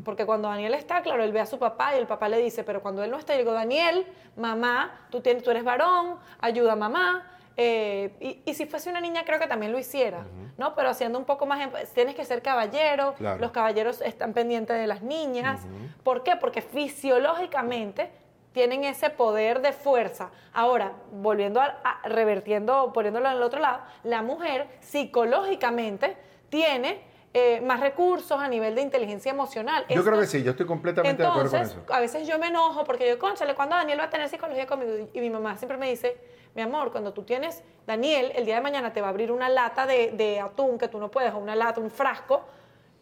Porque 0.05 0.25
cuando 0.27 0.49
Daniel 0.49 0.73
está, 0.75 1.03
claro, 1.03 1.23
él 1.23 1.33
ve 1.33 1.41
a 1.41 1.47
su 1.47 1.59
papá 1.59 1.95
y 1.95 1.99
el 1.99 2.07
papá 2.07 2.29
le 2.31 2.39
dice, 2.39 2.65
pero 2.65 2.81
cuando 2.83 3.05
él 3.05 3.11
no 3.11 3.19
está, 3.19 3.35
yo 3.35 3.41
digo, 3.41 3.53
Daniel, 3.53 4.07
mamá, 4.37 4.91
tú, 5.11 5.21
tienes, 5.21 5.43
tú 5.45 5.51
eres 5.51 5.63
varón, 5.63 6.17
ayuda 6.41 6.73
a 6.73 6.77
mamá. 6.77 7.31
Eh, 7.57 8.17
y, 8.21 8.51
y 8.51 8.55
si 8.55 8.67
fuese 8.67 8.91
una 8.91 9.01
niña, 9.01 9.23
creo 9.25 9.39
que 9.39 9.47
también 9.47 9.71
lo 9.71 9.79
hiciera, 9.79 10.25
¿no? 10.57 10.75
Pero 10.75 10.89
haciendo 10.91 11.19
un 11.19 11.25
poco 11.25 11.47
más, 11.47 11.69
tienes 11.95 12.15
que 12.15 12.25
ser 12.25 12.43
caballero, 12.43 13.15
Claro. 13.15 13.41
los 13.41 13.51
caballeros 13.51 14.01
están 14.01 14.33
pendientes 14.33 14.77
de 14.79 14.87
las 14.87 15.03
niñas. 15.03 15.61
¿Por 16.03 16.23
qué? 16.23 16.37
Porque 16.37 16.63
fisiológicamente 16.63 18.11
tienen 18.53 18.85
ese 18.85 19.11
poder 19.11 19.61
de 19.63 19.73
fuerza. 19.73 20.31
Ahora, 20.53 20.93
volviendo 21.11 21.61
a, 21.61 21.77
a- 21.83 22.09
revertiendo, 22.09 22.93
poniéndolo 22.93 23.29
en 23.29 23.37
el 23.37 23.43
otro 23.43 23.61
lado, 23.61 23.81
la 24.05 24.23
mujer 24.23 24.69
psicológicamente 24.81 26.17
tiene 26.51 27.01
eh, 27.37 27.61
más 27.61 27.81
recursos 27.81 28.41
a 28.41 28.47
nivel 28.47 28.77
de 28.77 28.83
inteligencia 28.83 29.33
emocional. 29.33 29.85
Yo 29.89 30.05
creo 30.05 30.21
que 30.21 30.27
sí, 30.29 30.45
yo 30.45 30.53
estoy 30.53 30.67
completamente 30.67 31.21
de 31.21 31.29
acuerdo 31.29 31.51
con 31.51 31.63
eso. 31.63 31.83
a 31.89 31.99
veces 31.99 32.29
yo 32.29 32.39
me 32.39 32.47
enojo 32.47 32.85
porque 32.85 33.09
yo, 33.09 33.19
conchale, 33.19 33.57
¿cuándo 33.57 33.75
Daniel 33.75 33.99
va 33.99 34.05
a 34.05 34.11
tener 34.11 34.29
psicología 34.29 34.69
conmigo? 34.69 35.09
Y 35.13 35.21
mi 35.21 35.31
mamá 35.31 35.57
siempre 35.57 35.77
me 35.77 35.91
dice, 35.91 36.17
mi 36.55 36.63
amor, 36.63 36.93
cuando 36.93 37.13
tú 37.13 37.25
tienes, 37.25 37.65
Daniel, 37.89 38.31
el 38.37 38.45
día 38.45 38.55
de 38.55 38.61
mañana 38.61 38.93
te 38.93 39.01
va 39.01 39.09
a 39.09 39.11
abrir 39.11 39.33
una 39.33 39.49
lata 39.49 39.85
de, 39.85 40.13
de 40.13 40.39
atún 40.39 40.79
que 40.79 40.87
tú 40.87 41.01
no 41.01 41.11
puedes, 41.11 41.35
o 41.35 41.39
una 41.39 41.57
lata, 41.57 41.81
un 41.81 41.91
frasco, 41.91 42.45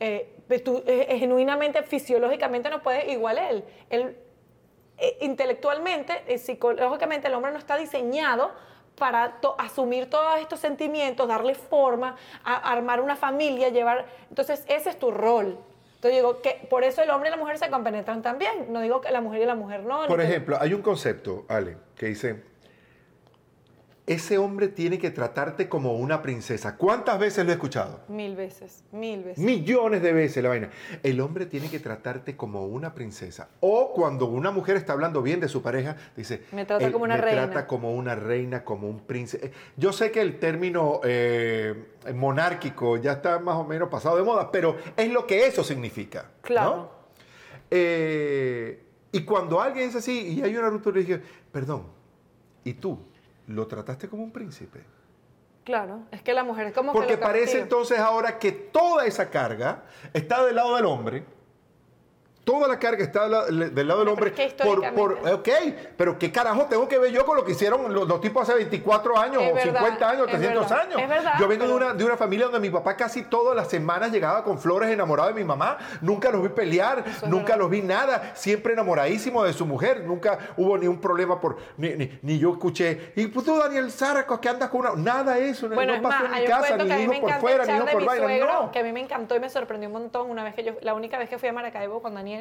eh, 0.01 0.35
pues 0.49 0.65
tú 0.65 0.83
eh, 0.87 1.15
genuinamente, 1.19 1.83
fisiológicamente 1.83 2.71
no 2.71 2.83
puedes, 2.83 3.13
igual 3.13 3.37
él. 3.37 3.65
Él 3.91 4.17
intelectualmente, 5.21 6.39
psicológicamente, 6.39 7.29
el 7.29 7.35
hombre 7.35 7.53
no 7.53 7.59
está 7.59 7.77
diseñado 7.77 8.53
para 8.99 9.41
to- 9.41 9.55
asumir 9.59 10.09
todos 10.11 10.39
estos 10.41 10.61
sentimientos, 10.61 11.27
darle 11.29 11.55
forma, 11.55 12.17
a- 12.45 12.73
armar 12.73 13.01
una 13.01 13.17
familia, 13.17 13.69
llevar... 13.71 14.07
Entonces, 14.29 14.65
ese 14.69 14.91
es 14.91 14.99
tu 14.99 15.11
rol. 15.11 15.59
Entonces 15.97 16.21
digo 16.21 16.41
que 16.43 16.67
por 16.69 16.83
eso 16.85 17.01
el 17.03 17.11
hombre 17.11 17.29
y 17.29 17.33
la 17.33 17.37
mujer 17.37 17.59
se 17.59 17.71
compenetran 17.71 18.23
también. 18.23 18.73
No 18.73 18.81
digo 18.81 19.01
que 19.01 19.11
la 19.13 19.21
mujer 19.21 19.43
y 19.43 19.47
la 19.47 19.55
mujer 19.55 19.83
no. 19.85 20.07
Por 20.07 20.21
ejemplo, 20.21 20.57
hay 20.61 20.75
un 20.75 20.83
concepto, 20.83 21.45
Ale, 21.49 21.77
que 21.97 22.07
dice, 22.07 22.43
ese 24.13 24.39
hombre 24.39 24.69
tiene 24.69 24.99
que 24.99 25.11
tratarte 25.11 25.69
como 25.69 25.95
una 25.97 26.23
princesa. 26.23 26.77
¿Cuántas 26.77 27.19
veces 27.19 27.45
lo 27.45 27.51
he 27.53 27.55
escuchado? 27.55 28.01
Mil 28.09 28.37
veces, 28.37 28.85
mil 28.93 29.23
veces. 29.25 29.43
Millones 29.45 30.03
de 30.03 30.13
veces 30.13 30.43
la 30.43 30.49
vaina. 30.51 30.71
El 31.03 31.21
hombre 31.21 31.47
tiene 31.47 31.69
que 31.71 31.79
tratarte 31.79 32.37
como 32.37 32.67
una 32.67 32.95
princesa. 32.95 33.49
O 33.61 33.93
cuando 33.93 34.27
una 34.27 34.51
mujer 34.51 34.77
está 34.77 34.93
hablando 34.93 35.23
bien 35.23 35.41
de 35.41 35.49
su 35.49 35.63
pareja, 35.63 35.97
dice, 36.17 36.43
Me 36.53 36.65
trata 36.65 36.85
"Él 36.85 36.93
como 36.93 37.05
una 37.05 37.17
me 37.17 37.21
reina". 37.23 37.45
trata 37.47 37.67
como 37.67 37.93
una 37.93 38.15
reina, 38.15 38.65
como 38.65 38.89
un 38.89 39.01
príncipe. 39.01 39.53
Yo 39.77 39.93
sé 39.93 40.11
que 40.11 40.21
el 40.21 40.39
término 40.39 41.01
eh, 41.05 41.75
monárquico 42.15 42.97
ya 42.97 43.13
está 43.13 43.39
más 43.39 43.57
o 43.57 43.65
menos 43.65 43.89
pasado 43.89 44.17
de 44.17 44.23
moda, 44.23 44.51
pero 44.51 44.77
es 44.97 45.11
lo 45.11 45.27
que 45.27 45.47
eso 45.47 45.63
significa. 45.65 46.23
¿no? 46.23 46.43
Claro. 46.43 46.91
Eh, 47.71 48.83
y 49.13 49.25
cuando 49.25 49.61
alguien 49.61 49.89
es 49.89 49.97
así 49.97 50.35
y 50.35 50.43
hay 50.43 50.57
una 50.57 50.69
ruptura, 50.71 50.97
le 50.97 51.05
dije, 51.05 51.21
perdón, 51.51 51.85
¿y 52.65 52.75
tú 52.75 52.99
lo 53.53 53.67
trataste 53.67 54.09
como 54.09 54.23
un 54.23 54.33
príncipe? 54.33 54.81
Claro, 55.65 56.01
es 56.11 56.23
que 56.23 56.35
la 56.35 56.43
mujer 56.43 56.69
es 56.69 56.75
como 56.75 56.93
Porque 56.93 57.15
que 57.15 57.17
lo 57.17 57.23
parece 57.23 57.61
entonces 57.61 57.99
ahora 57.99 58.39
que 58.39 58.51
toda 58.51 59.07
esa 59.07 59.31
carga 59.31 59.85
está 60.13 60.45
del 60.45 60.57
lado 60.57 60.75
del 60.77 60.87
hombre. 60.87 61.25
Toda 62.45 62.67
la 62.67 62.79
carga 62.79 63.05
está 63.05 63.29
del 63.29 63.87
lado, 63.87 64.01
del 64.01 64.09
hombre. 64.09 64.33
pero 64.35 64.49
es 64.49 64.55
que 64.55 64.65
por, 64.65 64.95
por, 64.95 65.13
ok, 65.33 65.49
pero 65.97 66.19
¿qué 66.19 66.33
carajo 66.33 66.67
tengo 66.67 66.89
que 66.89 66.99
ver 66.99 67.13
yo 67.13 67.25
con 67.25 67.37
lo 67.37 67.45
que 67.45 67.53
hicieron 67.53 67.93
los, 67.95 68.09
los 68.09 68.21
tipos 68.21 68.43
hace 68.43 68.55
24 68.55 69.17
años, 69.17 69.43
Es 69.43 69.53
o 69.53 69.55
verdad, 69.55 69.81
50 69.81 70.09
años, 70.11 70.23
es 70.27 70.33
300 70.33 70.63
verdad, 70.63 70.87
años? 70.87 71.01
es 71.01 71.09
verdad, 71.09 71.33
yo 71.39 71.49
vengo 71.49 71.67
de, 71.67 71.73
una, 71.73 71.95
de 71.95 72.05
una 72.05 72.17
familia 72.17 72.47
donde 72.47 72.59
mi 72.59 72.71
papá 72.71 72.97
casi 72.97 73.23
todas 73.23 73.55
las 73.55 73.69
semanas 73.69 74.11
llegaba 74.11 74.43
con 74.43 74.59
flores 74.59 74.91
enamorado 74.91 75.29
de 75.29 75.35
mi 75.35 75.45
mamá. 75.45 75.79
Nunca 76.01 76.31
los 76.31 76.43
vi 76.43 76.49
pelear, 76.49 77.05
Eso 77.07 77.29
nunca 77.29 77.57
los 77.57 77.71
vi 77.71 77.81
nada. 77.83 78.33
Siempre 78.35 78.73
enamoradísimo 78.73 79.45
de 79.45 79.53
su 79.53 79.65
mujer. 79.65 80.03
Nunca 80.05 80.39
hubo 80.57 80.77
ni 80.77 80.89
un 80.89 81.01
problema 81.01 81.41
por. 81.41 81.59
Ni, 81.77 81.91
ni, 81.91 82.19
ni 82.23 82.39
yo 82.39 82.53
escuché. 82.53 83.13
Y 83.15 83.29
pues 83.29 83.47
tú, 83.47 83.57
Daniel 83.57 83.91
Záracos, 83.93 84.41
que 84.41 84.49
andas 84.49 84.69
con 84.69 84.81
una. 84.81 84.93
Nada 84.97 85.35
de 85.35 85.49
eso. 85.49 85.69
Bueno, 85.69 85.93
no 85.93 85.97
es 85.97 86.03
pasó 86.03 86.25
más, 86.25 86.37
en 86.39 86.43
mi 86.43 86.49
casa, 86.49 86.77
ni 86.77 87.07
me 87.07 87.21
por 87.21 87.33
fuera, 87.35 87.65
ni 87.65 87.87
de 87.87 87.93
por 87.93 88.05
vaina. 88.05 88.47
No. 88.47 88.73
que 88.73 88.81
a 88.81 88.83
mí 88.83 88.93
me 88.93 89.01
encantó 89.01 89.37
y 89.37 89.41
me 89.41 89.49
sorprendió 89.49 89.89
un 89.89 89.93
montón 89.93 90.29
una 90.31 90.43
vez 90.43 90.55
que 90.55 90.65
yo, 90.65 90.73
la 90.81 90.95
única 90.95 91.19
vez 91.19 91.29
que 91.29 91.39
fui 91.39 91.49
a 91.49 91.53
Maracaibo 91.53 92.03
con 92.03 92.15
Daniel, 92.15 92.32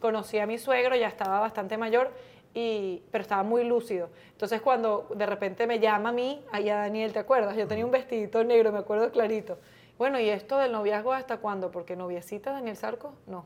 conocí 0.00 0.38
a 0.38 0.46
mi 0.46 0.58
suegro, 0.58 0.96
ya 0.96 1.08
estaba 1.08 1.40
bastante 1.40 1.76
mayor, 1.78 2.10
y, 2.54 3.02
pero 3.10 3.22
estaba 3.22 3.42
muy 3.42 3.64
lúcido. 3.64 4.08
Entonces 4.32 4.60
cuando 4.60 5.08
de 5.14 5.26
repente 5.26 5.66
me 5.66 5.78
llama 5.80 6.10
a 6.10 6.12
mí, 6.12 6.44
ahí 6.52 6.68
a 6.70 6.76
Daniel, 6.76 7.12
¿te 7.12 7.18
acuerdas? 7.18 7.56
Yo 7.56 7.66
tenía 7.66 7.84
un 7.84 7.90
vestidito 7.90 8.44
negro, 8.44 8.70
me 8.72 8.78
acuerdo 8.78 9.10
clarito. 9.10 9.58
Bueno, 9.98 10.18
¿y 10.20 10.28
esto 10.28 10.58
del 10.58 10.72
noviazgo 10.72 11.12
hasta 11.12 11.38
cuándo? 11.38 11.70
Porque 11.70 11.96
noviecita 11.96 12.52
Daniel 12.52 12.76
Sarco, 12.76 13.14
no. 13.26 13.44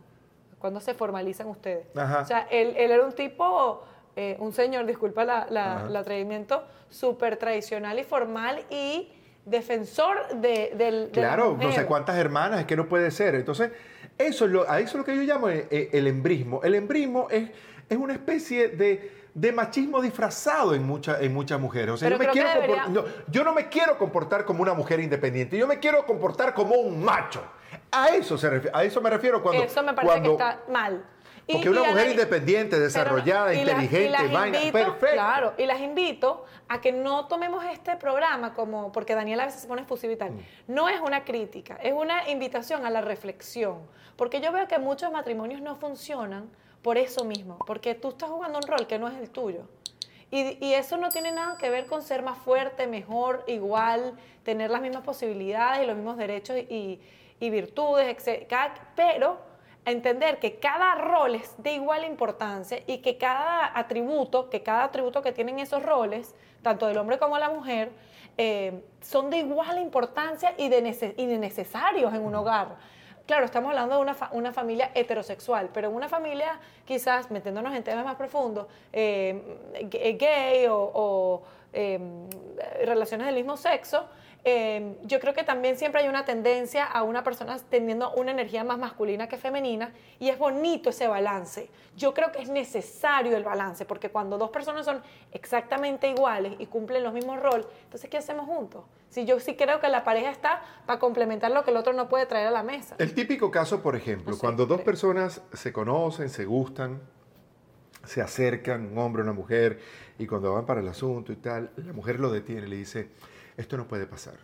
¿Cuándo 0.58 0.80
se 0.80 0.92
formalizan 0.94 1.46
ustedes? 1.48 1.86
Ajá. 1.96 2.20
O 2.22 2.24
sea, 2.24 2.48
él, 2.50 2.74
él 2.76 2.90
era 2.90 3.04
un 3.04 3.12
tipo, 3.12 3.82
eh, 4.16 4.36
un 4.40 4.52
señor, 4.52 4.84
disculpa 4.86 5.24
la- 5.24 5.46
la- 5.50 5.84
el 5.88 5.94
atrevimiento, 5.96 6.64
súper 6.90 7.36
tradicional 7.36 7.98
y 7.98 8.04
formal 8.04 8.62
y 8.70 9.12
defensor 9.46 10.28
de, 10.34 10.72
del 10.76 11.10
de 11.12 11.20
la 11.22 11.28
Claro, 11.28 11.56
no 11.60 11.72
sé 11.72 11.86
cuántas 11.86 12.16
hermanas, 12.16 12.60
es 12.60 12.66
que 12.66 12.76
no 12.76 12.88
puede 12.88 13.10
ser. 13.10 13.34
Entonces, 13.34 13.70
eso 14.18 14.44
es 14.44 14.50
lo, 14.50 14.68
a 14.70 14.80
eso 14.80 14.88
es 14.90 14.94
lo 14.96 15.04
que 15.04 15.14
yo 15.16 15.22
llamo 15.22 15.48
eh, 15.48 15.66
eh, 15.70 15.90
el 15.92 16.06
embrismo. 16.06 16.60
El 16.62 16.74
embrismo 16.74 17.28
es, 17.30 17.50
es 17.88 17.96
una 17.96 18.12
especie 18.12 18.68
de, 18.68 19.12
de 19.34 19.52
machismo 19.52 20.00
disfrazado 20.02 20.74
en, 20.74 20.84
mucha- 20.84 21.20
en 21.20 21.32
muchas 21.32 21.60
mujeres. 21.60 21.90
O 21.90 21.96
sea, 21.96 22.08
yo, 22.10 22.18
me 22.18 22.28
quiero 22.28 22.48
debería- 22.50 22.86
no, 22.88 23.04
yo 23.28 23.44
no 23.44 23.54
me 23.54 23.68
quiero 23.68 23.96
comportar 23.96 24.44
como 24.44 24.62
una 24.62 24.74
mujer 24.74 25.00
independiente, 25.00 25.56
yo 25.56 25.66
me 25.66 25.78
quiero 25.78 26.04
comportar 26.04 26.52
como 26.54 26.74
un 26.76 27.02
macho. 27.04 27.42
A 27.90 28.08
eso, 28.08 28.36
se 28.36 28.70
a 28.72 28.84
eso 28.84 29.00
me 29.00 29.08
refiero 29.10 29.42
cuando... 29.42 29.62
Eso 29.62 29.82
me 29.82 29.94
parece 29.94 30.12
cuando- 30.12 30.36
que 30.36 30.42
está 30.44 30.60
mal. 30.70 31.04
Y- 31.48 31.54
Porque 31.54 31.70
una 31.70 31.80
y 31.80 31.86
mujer 31.88 32.04
la- 32.06 32.10
independiente, 32.12 32.70
pero- 32.72 32.82
desarrollada, 32.84 33.54
y 33.54 33.60
inteligente, 33.60 34.10
las 34.10 34.30
vaina, 34.32 34.58
invito- 34.62 34.72
perfecto. 34.72 35.14
Claro, 35.14 35.54
y 35.56 35.64
las 35.66 35.80
invito 35.80 36.44
a 36.68 36.80
que 36.80 36.92
no 36.92 37.26
tomemos 37.26 37.64
este 37.64 37.96
programa 37.96 38.52
como, 38.52 38.92
porque 38.92 39.14
Daniela 39.14 39.44
a 39.44 39.46
veces 39.46 39.62
se 39.62 39.66
pone 39.66 39.82
efusivo 39.82 40.12
y 40.12 40.16
tal. 40.16 40.32
Mm. 40.32 40.40
No 40.68 40.88
es 40.90 41.00
una 41.00 41.24
crítica, 41.24 41.78
es 41.82 41.94
una 41.94 42.28
invitación 42.28 42.84
a 42.84 42.90
la 42.90 43.00
reflexión. 43.00 43.78
Porque 44.16 44.40
yo 44.40 44.52
veo 44.52 44.68
que 44.68 44.78
muchos 44.78 45.10
matrimonios 45.10 45.60
no 45.62 45.74
funcionan 45.76 46.50
por 46.82 46.98
eso 46.98 47.24
mismo, 47.24 47.56
porque 47.66 47.94
tú 47.94 48.10
estás 48.10 48.28
jugando 48.28 48.58
un 48.58 48.66
rol 48.66 48.86
que 48.86 48.98
no 48.98 49.08
es 49.08 49.16
el 49.18 49.30
tuyo. 49.30 49.62
Y, 50.30 50.62
y 50.62 50.74
eso 50.74 50.98
no 50.98 51.08
tiene 51.08 51.32
nada 51.32 51.56
que 51.56 51.70
ver 51.70 51.86
con 51.86 52.02
ser 52.02 52.22
más 52.22 52.36
fuerte, 52.38 52.86
mejor, 52.86 53.42
igual, 53.46 54.12
tener 54.42 54.70
las 54.70 54.82
mismas 54.82 55.02
posibilidades 55.02 55.82
y 55.82 55.86
los 55.86 55.96
mismos 55.96 56.18
derechos 56.18 56.56
y, 56.68 57.00
y 57.40 57.48
virtudes, 57.50 58.06
etc. 58.06 58.46
Cada- 58.46 58.74
pero 59.88 59.96
entender 59.96 60.38
que 60.38 60.56
cada 60.58 60.94
rol 60.96 61.34
es 61.36 61.54
de 61.62 61.72
igual 61.72 62.04
importancia 62.04 62.80
y 62.86 62.98
que 62.98 63.16
cada 63.16 63.72
atributo, 63.78 64.50
que 64.50 64.62
cada 64.62 64.84
atributo 64.84 65.22
que 65.22 65.32
tienen 65.32 65.58
esos 65.58 65.82
roles, 65.82 66.34
tanto 66.62 66.86
del 66.86 66.98
hombre 66.98 67.18
como 67.18 67.36
de 67.36 67.40
la 67.40 67.48
mujer, 67.48 67.90
eh, 68.36 68.82
son 69.00 69.30
de 69.30 69.38
igual 69.38 69.78
importancia 69.78 70.52
y 70.58 70.68
de, 70.68 70.82
nece- 70.84 71.14
y 71.16 71.26
de 71.26 71.38
necesarios 71.38 72.12
en 72.14 72.22
un 72.22 72.34
hogar. 72.34 72.76
Claro, 73.26 73.44
estamos 73.44 73.70
hablando 73.70 73.96
de 73.96 74.00
una, 74.02 74.14
fa- 74.14 74.28
una 74.32 74.52
familia 74.52 74.90
heterosexual, 74.94 75.70
pero 75.72 75.88
en 75.88 75.94
una 75.94 76.08
familia, 76.08 76.58
quizás 76.84 77.30
metiéndonos 77.30 77.74
en 77.74 77.82
temas 77.82 78.04
más 78.04 78.16
profundos, 78.16 78.66
eh, 78.92 79.42
gay 80.18 80.66
o, 80.66 80.76
o, 80.94 81.42
eh, 81.72 81.98
relaciones 82.84 83.26
del 83.26 83.36
mismo 83.36 83.56
sexo, 83.56 84.06
eh, 84.44 84.96
yo 85.04 85.20
creo 85.20 85.34
que 85.34 85.42
también 85.42 85.76
siempre 85.76 86.00
hay 86.00 86.08
una 86.08 86.24
tendencia 86.24 86.84
a 86.84 87.02
una 87.02 87.24
persona 87.24 87.58
teniendo 87.68 88.12
una 88.12 88.30
energía 88.30 88.64
más 88.64 88.78
masculina 88.78 89.28
que 89.28 89.36
femenina 89.36 89.92
y 90.18 90.28
es 90.28 90.38
bonito 90.38 90.90
ese 90.90 91.08
balance. 91.08 91.68
Yo 91.96 92.14
creo 92.14 92.30
que 92.30 92.40
es 92.42 92.48
necesario 92.48 93.36
el 93.36 93.44
balance 93.44 93.84
porque 93.84 94.10
cuando 94.10 94.38
dos 94.38 94.50
personas 94.50 94.84
son 94.86 95.02
exactamente 95.32 96.08
iguales 96.08 96.54
y 96.58 96.66
cumplen 96.66 97.02
los 97.02 97.12
mismos 97.12 97.40
roles, 97.40 97.66
entonces 97.84 98.08
¿qué 98.08 98.18
hacemos 98.18 98.46
juntos? 98.46 98.84
Si 99.10 99.24
yo 99.24 99.40
sí 99.40 99.56
creo 99.56 99.80
que 99.80 99.88
la 99.88 100.04
pareja 100.04 100.30
está 100.30 100.62
para 100.86 100.98
complementar 100.98 101.50
lo 101.50 101.64
que 101.64 101.70
el 101.70 101.76
otro 101.76 101.92
no 101.92 102.08
puede 102.08 102.26
traer 102.26 102.48
a 102.48 102.50
la 102.50 102.62
mesa. 102.62 102.94
El 102.98 103.14
típico 103.14 103.50
caso, 103.50 103.82
por 103.82 103.96
ejemplo, 103.96 104.32
No 104.32 104.38
cuando 104.38 104.66
dos 104.66 104.82
personas 104.82 105.42
se 105.52 105.72
conocen, 105.72 106.28
se 106.28 106.44
gustan, 106.44 107.00
se 108.04 108.22
acercan, 108.22 108.92
un 108.92 108.98
hombre, 108.98 109.22
una 109.22 109.32
mujer, 109.32 109.80
y 110.18 110.26
cuando 110.26 110.52
van 110.54 110.66
para 110.66 110.80
el 110.80 110.88
asunto 110.88 111.32
y 111.32 111.36
tal, 111.36 111.70
la 111.76 111.92
mujer 111.92 112.20
lo 112.20 112.30
detiene 112.30 112.66
y 112.66 112.70
le 112.70 112.76
dice, 112.76 113.08
esto 113.58 113.76
no 113.76 113.86
puede 113.86 114.06
pasar. 114.06 114.38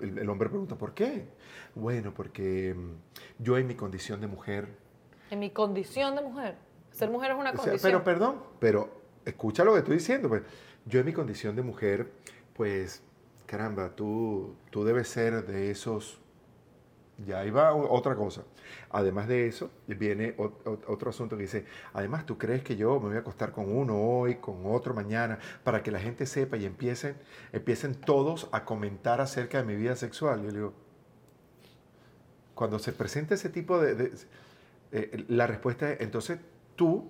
El, 0.00 0.18
el 0.18 0.28
hombre 0.30 0.48
pregunta, 0.48 0.78
¿por 0.78 0.94
qué? 0.94 1.26
Bueno, 1.74 2.14
porque 2.14 2.74
mm, 2.74 3.42
yo 3.42 3.58
en 3.58 3.66
mi 3.66 3.74
condición 3.74 4.20
de 4.22 4.26
mujer, 4.28 4.68
En 5.30 5.38
mi 5.40 5.50
condición 5.50 6.16
de 6.16 6.22
mujer. 6.22 6.56
Ser 6.90 7.10
mujer 7.10 7.32
es 7.32 7.36
una 7.36 7.50
o 7.50 7.52
sea, 7.52 7.64
condición. 7.64 7.92
pero 7.92 8.02
perdón, 8.04 8.42
pero 8.58 8.88
escucha 9.26 9.62
lo 9.64 9.72
que 9.74 9.80
estoy 9.80 9.96
diciendo, 9.98 10.28
pues, 10.28 10.42
yo 10.86 11.00
en 11.00 11.06
mi 11.06 11.12
condición 11.12 11.54
de 11.54 11.62
mujer, 11.62 12.10
pues, 12.54 13.02
caramba, 13.46 13.90
tú, 13.94 14.54
tú 14.70 14.84
debes 14.84 15.08
ser 15.08 15.46
de 15.46 15.70
esos 15.70 16.18
ya 17.26 17.40
ahí 17.40 17.50
va 17.50 17.74
otra 17.74 18.14
cosa. 18.16 18.42
Además 18.90 19.28
de 19.28 19.46
eso, 19.46 19.70
viene 19.86 20.34
otro 20.86 21.10
asunto 21.10 21.36
que 21.36 21.42
dice, 21.42 21.64
además 21.92 22.26
tú 22.26 22.38
crees 22.38 22.62
que 22.62 22.76
yo 22.76 22.98
me 23.00 23.08
voy 23.08 23.16
a 23.16 23.20
acostar 23.20 23.52
con 23.52 23.70
uno 23.74 23.96
hoy, 24.00 24.36
con 24.36 24.66
otro 24.66 24.94
mañana, 24.94 25.38
para 25.64 25.82
que 25.82 25.90
la 25.90 26.00
gente 26.00 26.26
sepa 26.26 26.56
y 26.56 26.64
empiecen, 26.64 27.16
empiecen 27.52 27.94
todos 27.94 28.48
a 28.52 28.64
comentar 28.64 29.20
acerca 29.20 29.58
de 29.58 29.64
mi 29.64 29.76
vida 29.76 29.96
sexual. 29.96 30.40
Yo 30.42 30.48
le 30.48 30.54
digo, 30.54 30.72
cuando 32.54 32.78
se 32.78 32.92
presenta 32.92 33.34
ese 33.34 33.48
tipo 33.48 33.80
de... 33.80 33.94
de- 33.94 34.12
eh, 34.92 35.24
la 35.28 35.46
respuesta 35.46 35.92
es, 35.92 36.00
entonces 36.00 36.40
tú 36.74 37.08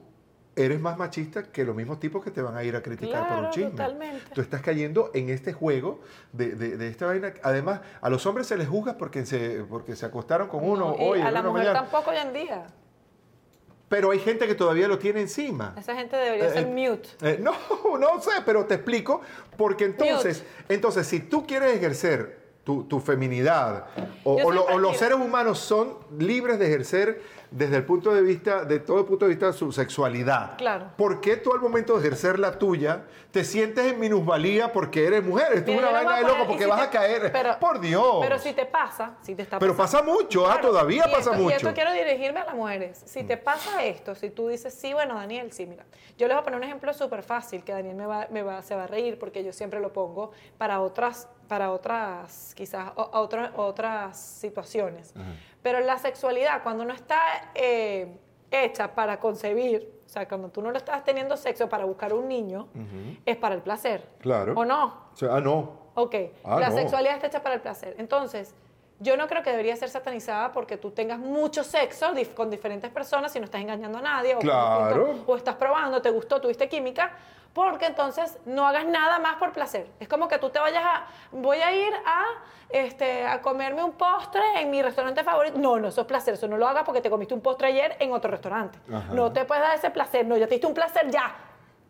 eres 0.57 0.81
más 0.81 0.99
machista 0.99 1.45
que 1.45 1.65
los 1.65 1.75
mismos 1.77 2.01
tipos 2.01 2.23
que 2.25 2.31
te 2.31 2.43
van 2.43 2.57
a 2.57 2.65
ir 2.65 2.75
a 2.77 2.83
criticar 2.83 3.29
por 3.29 3.39
un 3.45 3.51
chisme. 3.51 3.71
totalmente. 3.71 4.25
Tú 4.35 4.41
estás 4.41 4.61
cayendo 4.61 5.11
en 5.15 5.31
este 5.31 5.53
juego 5.53 6.01
de, 6.33 6.55
de- 6.55 6.77
de 6.77 6.89
esta 6.89 7.07
vaina. 7.07 7.33
Además, 7.43 7.81
a 8.01 8.11
los 8.11 8.27
hombres 8.27 8.47
se 8.49 8.57
les 8.57 8.69
juzga 8.69 8.99
porque 8.99 9.25
se, 9.25 9.65
porque 9.69 9.95
se 9.97 10.07
acostaron 10.07 10.49
con 10.49 10.63
uno 10.69 10.91
No, 10.91 10.97
y 10.99 11.09
hoy, 11.09 11.21
a 11.21 11.31
la 11.31 11.43
mujer 11.43 11.53
mañana. 11.65 11.81
tampoco 11.81 12.11
hoy 12.11 12.17
en 12.19 12.33
día. 12.33 12.67
Pero 13.89 14.11
hay 14.13 14.21
gente 14.21 14.47
que 14.47 14.55
todavía 14.55 14.87
lo 14.87 14.99
tiene 14.99 15.21
encima. 15.21 15.75
Esa 15.77 15.95
gente 15.97 16.17
debería 16.17 16.47
Eh, 16.47 16.51
ser 16.53 16.67
eh, 16.67 16.67
mute. 16.91 17.09
Eh, 17.23 17.39
no, 17.43 17.53
no 17.99 18.21
sé, 18.21 18.31
pero 18.47 18.65
te 18.67 18.75
explico. 18.75 19.21
Porque 19.57 19.85
entonces, 19.85 20.45
entonces 20.69 21.07
si 21.07 21.21
tú 21.21 21.47
quieres 21.47 21.75
ejercer 21.77 22.40
tu, 22.71 22.85
tu 22.85 23.01
feminidad, 23.01 23.87
o, 24.23 24.39
Yo 24.39 24.47
o 24.47 24.51
lo- 24.53 24.57
siempre 24.59 24.75
o 24.75 24.79
los 24.79 24.97
seres 24.97 25.19
humanos 25.19 25.59
son 25.59 25.95
libres 26.19 26.59
de 26.61 26.67
ejercer 26.69 27.21
desde 27.51 27.79
el 27.79 27.85
punto 27.85 28.15
de 28.15 28.23
vista, 28.23 28.65
de 28.65 28.79
todo 28.79 29.01
el 29.01 29.07
punto 29.07 29.25
de 29.25 29.31
vista, 29.31 29.53
su 29.53 29.73
sexualidad. 29.73 30.57
Claro. 30.57 30.87
¿Por 30.97 31.21
qué 31.21 31.37
tú 31.37 31.53
al 31.53 31.59
momento 31.59 31.95
de 31.95 31.99
ejercer 32.07 32.39
la 32.39 32.57
tuya 32.61 33.03
te 33.33 33.43
sientes 33.43 33.87
en 33.87 33.99
minusvalía 33.99 34.73
porque 34.73 35.05
eres 35.05 35.25
mujer? 35.25 35.55
Esto 35.55 35.73
es 35.73 35.79
una 35.79 35.91
vaina 35.91 36.17
de 36.19 36.23
loco 36.23 36.47
porque 36.47 36.63
si 36.63 36.71
vas 36.71 36.79
te- 36.79 36.87
a 36.87 36.91
caer. 37.01 37.33
pero- 37.33 37.59
Por 37.59 37.81
Dios. 37.81 38.19
Pero 38.21 38.39
si 38.39 38.53
te 38.53 38.67
pasa, 38.67 39.17
si 39.23 39.35
te 39.35 39.43
está 39.43 39.59
Pero 39.59 39.77
pasa 39.77 40.01
mucho, 40.01 40.49
ah, 40.49 40.61
todavía 40.61 41.05
y 41.09 41.11
pasa 41.11 41.31
esto- 41.33 41.43
mucho. 41.43 41.51
Y 41.51 41.57
esto 41.57 41.75
quiero 41.75 41.93
dirigirme 41.93 42.39
a 42.39 42.45
las 42.45 42.55
mujeres. 42.55 43.03
Si 43.05 43.25
te 43.25 43.37
pasa 43.37 43.85
esto, 43.85 44.15
si 44.15 44.31
tú 44.31 44.47
dices, 44.47 44.73
sí, 44.73 44.93
bueno, 44.93 45.17
Daniel, 45.17 45.51
sí, 45.53 45.67
mira. 45.67 45.85
Yo 46.17 46.29
les 46.29 46.37
voy 46.37 46.43
a 46.43 46.45
poner 46.45 46.59
un 46.59 46.65
ejemplo 46.65 46.93
súper 46.95 47.25
fácil 47.25 47.65
que 47.65 47.73
Daniel 47.73 47.97
me 47.97 48.07
va, 48.07 48.29
me 48.31 48.45
va, 48.45 48.63
se 48.63 48.77
va 48.77 48.85
a 48.85 48.87
reír 48.87 49.19
porque 49.19 49.43
yo 49.43 49.53
siempre 49.53 49.81
lo 49.81 49.93
pongo 49.93 50.31
para 50.57 50.81
otras, 50.81 51.27
para 51.51 51.73
otras, 51.73 52.55
quizás, 52.55 52.93
o- 52.95 53.11
a 53.13 53.21
otras, 53.21 53.51
otras 53.57 54.17
situaciones. 54.17 55.13
Pero 55.63 55.81
la 55.81 55.99
sexualidad, 55.99 56.63
cuando 56.63 56.85
no 56.85 56.95
está 56.95 57.19
eh, 57.57 58.17
hecha 58.53 58.95
para 58.95 59.19
concebir, 59.19 60.01
o 60.07 60.09
sea, 60.09 60.29
cuando 60.29 60.49
tú 60.51 60.63
no 60.63 60.71
lo 60.71 60.79
estás 60.79 61.03
teniendo 61.05 61.37
sexo 61.37 61.69
para 61.69 61.85
buscar 61.85 62.13
un 62.15 62.29
niño, 62.29 62.69
es 63.27 63.37
para 63.37 63.57
el 63.57 63.63
placer. 63.63 64.09
Claro. 64.21 64.55
¿O 64.57 64.65
no? 64.65 65.09
O 65.13 65.17
sea, 65.17 65.35
ah, 65.35 65.41
no. 65.41 65.91
Ok, 65.95 66.15
Ah, 66.45 66.61
la 66.61 66.69
no. 66.71 66.77
sexualidad 66.77 67.15
está 67.17 67.27
hecha 67.27 67.43
para 67.43 67.57
el 67.57 67.61
placer. 67.61 67.97
Entonces, 67.99 68.55
yo 69.01 69.17
no 69.17 69.27
creo 69.27 69.43
que 69.43 69.51
debería 69.51 69.75
ser 69.75 69.89
satanizada 69.91 70.53
porque 70.53 70.77
tú 70.77 70.93
tengas 70.93 71.19
mucho 71.19 71.65
sexo 71.65 72.13
dif- 72.15 72.33
con 72.35 72.49
diferentes 72.49 72.91
personas 72.93 73.35
y 73.35 73.41
no 73.41 73.47
estás 73.47 73.61
engañando 73.61 73.99
a 73.99 74.03
nadie. 74.03 74.37
O, 74.37 74.39
Claro. 74.39 75.25
o 75.27 75.37
estás 75.37 75.57
probando, 75.57 76.01
te 76.01 76.11
gustó, 76.11 76.41
tuviste 76.41 76.69
química. 76.69 77.11
Porque 77.53 77.87
entonces 77.87 78.39
no 78.47 78.67
hagas 78.67 78.87
nada 78.87 79.19
más 79.19 79.37
por 79.37 79.53
placer. 79.53 79.89
Es 79.99 80.09
como 80.09 80.29
que 80.29 80.39
tú 80.39 80.51
te 80.51 80.61
vayas 80.61 80.85
a. 80.85 81.07
Voy 81.33 81.59
a 81.59 81.73
ir 81.75 81.93
a, 82.07 82.25
este, 82.69 83.27
a 83.27 83.43
comerme 83.43 83.83
un 83.83 83.93
postre 83.93 84.43
en 84.57 84.71
mi 84.71 84.81
restaurante 84.83 85.25
favorito. 85.25 85.59
No, 85.59 85.79
no, 85.79 85.89
eso 85.89 86.03
es 86.03 86.07
placer. 86.07 86.35
Eso 86.35 86.47
no 86.47 86.57
lo 86.57 86.69
hagas 86.69 86.85
porque 86.85 87.01
te 87.01 87.11
comiste 87.11 87.35
un 87.35 87.41
postre 87.41 87.69
ayer 87.69 87.97
en 87.99 88.13
otro 88.13 88.31
restaurante. 88.31 88.79
Ajá. 88.93 89.13
No 89.13 89.33
te 89.33 89.45
puedes 89.45 89.65
dar 89.65 89.75
ese 89.75 89.91
placer. 89.91 90.25
No, 90.27 90.37
ya 90.37 90.47
te 90.47 90.55
diste 90.55 90.67
un 90.69 90.75
placer 90.75 91.11
ya. 91.11 91.35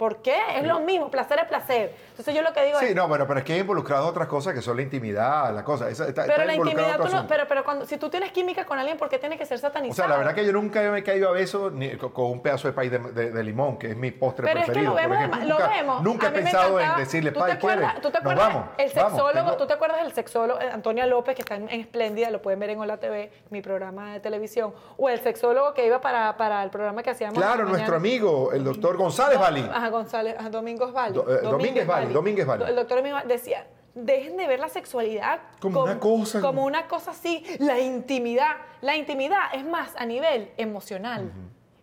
¿Por 0.01 0.23
qué? 0.23 0.35
Es 0.57 0.65
lo 0.67 0.81
mismo. 0.81 1.11
Placer 1.11 1.41
es 1.41 1.45
placer. 1.45 1.95
Entonces 2.13 2.35
yo 2.35 2.41
lo 2.41 2.55
que 2.55 2.65
digo 2.65 2.81
es. 2.81 2.89
Sí, 2.89 2.95
no, 2.95 3.07
bueno, 3.07 3.27
pero 3.27 3.41
es 3.41 3.45
que 3.45 3.53
hay 3.53 3.59
involucrado 3.61 4.07
otras 4.07 4.29
cosas 4.29 4.55
que 4.55 4.63
son 4.63 4.75
la 4.77 4.83
intimidad, 4.83 5.55
la 5.55 5.63
cosa. 5.63 5.91
Esa, 5.91 6.09
está, 6.09 6.23
Pero 6.23 6.33
está 6.37 6.45
la 6.47 6.55
intimidad, 6.55 6.97
tú 6.99 7.09
no, 7.11 7.27
pero, 7.27 7.45
pero 7.47 7.63
cuando, 7.65 7.85
si 7.85 7.99
tú 7.99 8.09
tienes 8.09 8.33
química 8.33 8.65
con 8.65 8.79
alguien, 8.79 8.97
¿por 8.97 9.11
qué 9.11 9.19
tiene 9.19 9.37
que 9.37 9.45
ser 9.45 9.59
O 9.59 9.61
satanizado? 9.61 9.95
sea, 9.97 10.09
la 10.09 10.17
verdad 10.17 10.35
que 10.35 10.47
yo 10.47 10.53
nunca 10.53 10.81
me 10.91 11.01
he 11.01 11.03
caído 11.05 11.29
a 11.29 11.33
besos 11.33 11.71
ni 11.75 11.91
con, 11.99 12.13
un 12.25 12.41
pedazo 12.41 12.67
de 12.69 12.73
pay 12.73 12.89
de, 12.89 12.99
de- 12.99 13.31
de 13.31 13.45
limón, 13.45 13.77
que 13.79 13.91
es 13.91 13.97
mi 13.99 14.11
postre 14.11 14.47
Pero 14.47 14.61
es 14.61 14.65
que 14.65 14.73
preferido. 14.73 14.95
lo 14.95 14.97
vemos, 14.97 15.17
ejemplo. 15.19 15.41
lo 15.41 15.49
nunca, 15.59 15.69
vemos. 15.69 16.03
Nunca 16.03 16.27
he 16.29 16.31
pensado 16.31 16.81
en 16.81 16.97
decirle, 16.97 17.31
¿tú 17.33 17.41
te. 17.41 17.57
¿Tú 18.01 18.11
te 18.11 18.19
acuerdas? 18.19 18.49
vamos, 18.49 18.65
el 18.79 18.91
vamos, 18.95 19.13
sexólogo, 19.13 19.33
tengo- 19.33 19.57
¿tú 19.59 19.67
te 19.67 19.73
acuerdas 19.75 20.03
del 20.03 20.13
sexólogo 20.15 20.61
eh, 20.63 20.71
Antonia 20.73 21.05
López, 21.05 21.35
que 21.35 21.43
está 21.43 21.57
en, 21.57 21.69
en 21.69 21.81
Espléndida, 21.81 22.31
lo 22.31 22.41
pueden 22.41 22.59
ver 22.59 22.71
en 22.71 22.79
Hola 22.81 22.97
TV, 22.97 23.31
mi 23.51 23.61
programa 23.61 24.15
de 24.15 24.21
televisión, 24.21 24.73
o 24.97 25.11
el 25.11 25.21
sexólogo 25.21 25.75
que 25.75 25.85
iba 25.87 26.01
para, 26.01 26.39
para 26.39 26.63
el 26.65 26.71
programa 26.71 27.03
que 27.03 27.11
hacíamos. 27.11 27.37
Claro, 27.39 27.65
la 27.65 27.71
nuestro 27.71 27.97
amigo, 27.97 28.51
el 28.53 28.65
doctor 28.65 28.97
González 28.97 29.39
Bali. 29.39 29.69
Ajá, 29.71 29.89
González, 29.90 30.35
ajá, 30.38 30.50
Domingos 30.50 30.92
Vali. 30.92 31.14
Do- 31.14 31.26
eh, 31.29 31.40
Domínguez 31.42 31.87
Vali, 31.87 32.12
Domínguez 32.12 32.46
Vali. 32.46 32.64
El 32.64 32.76
doctor 32.76 32.98
Domínguez 32.98 33.24
decía, 33.26 33.66
dejen 33.94 34.37
de 34.37 34.46
ver 34.46 34.61
la 34.61 34.68
sexualidad 34.68 35.40
Como 35.61 35.83
una 35.85 35.98
cosa. 35.98 36.40
Como 36.40 36.64
una 36.64 36.87
cosa 36.88 37.11
así, 37.11 37.44
la 37.59 37.79
intimidad. 37.79 38.57
La 38.81 38.96
intimidad 38.96 39.53
es 39.53 39.64
más 39.64 39.94
a 39.96 40.05
nivel 40.07 40.50
emocional. 40.57 41.31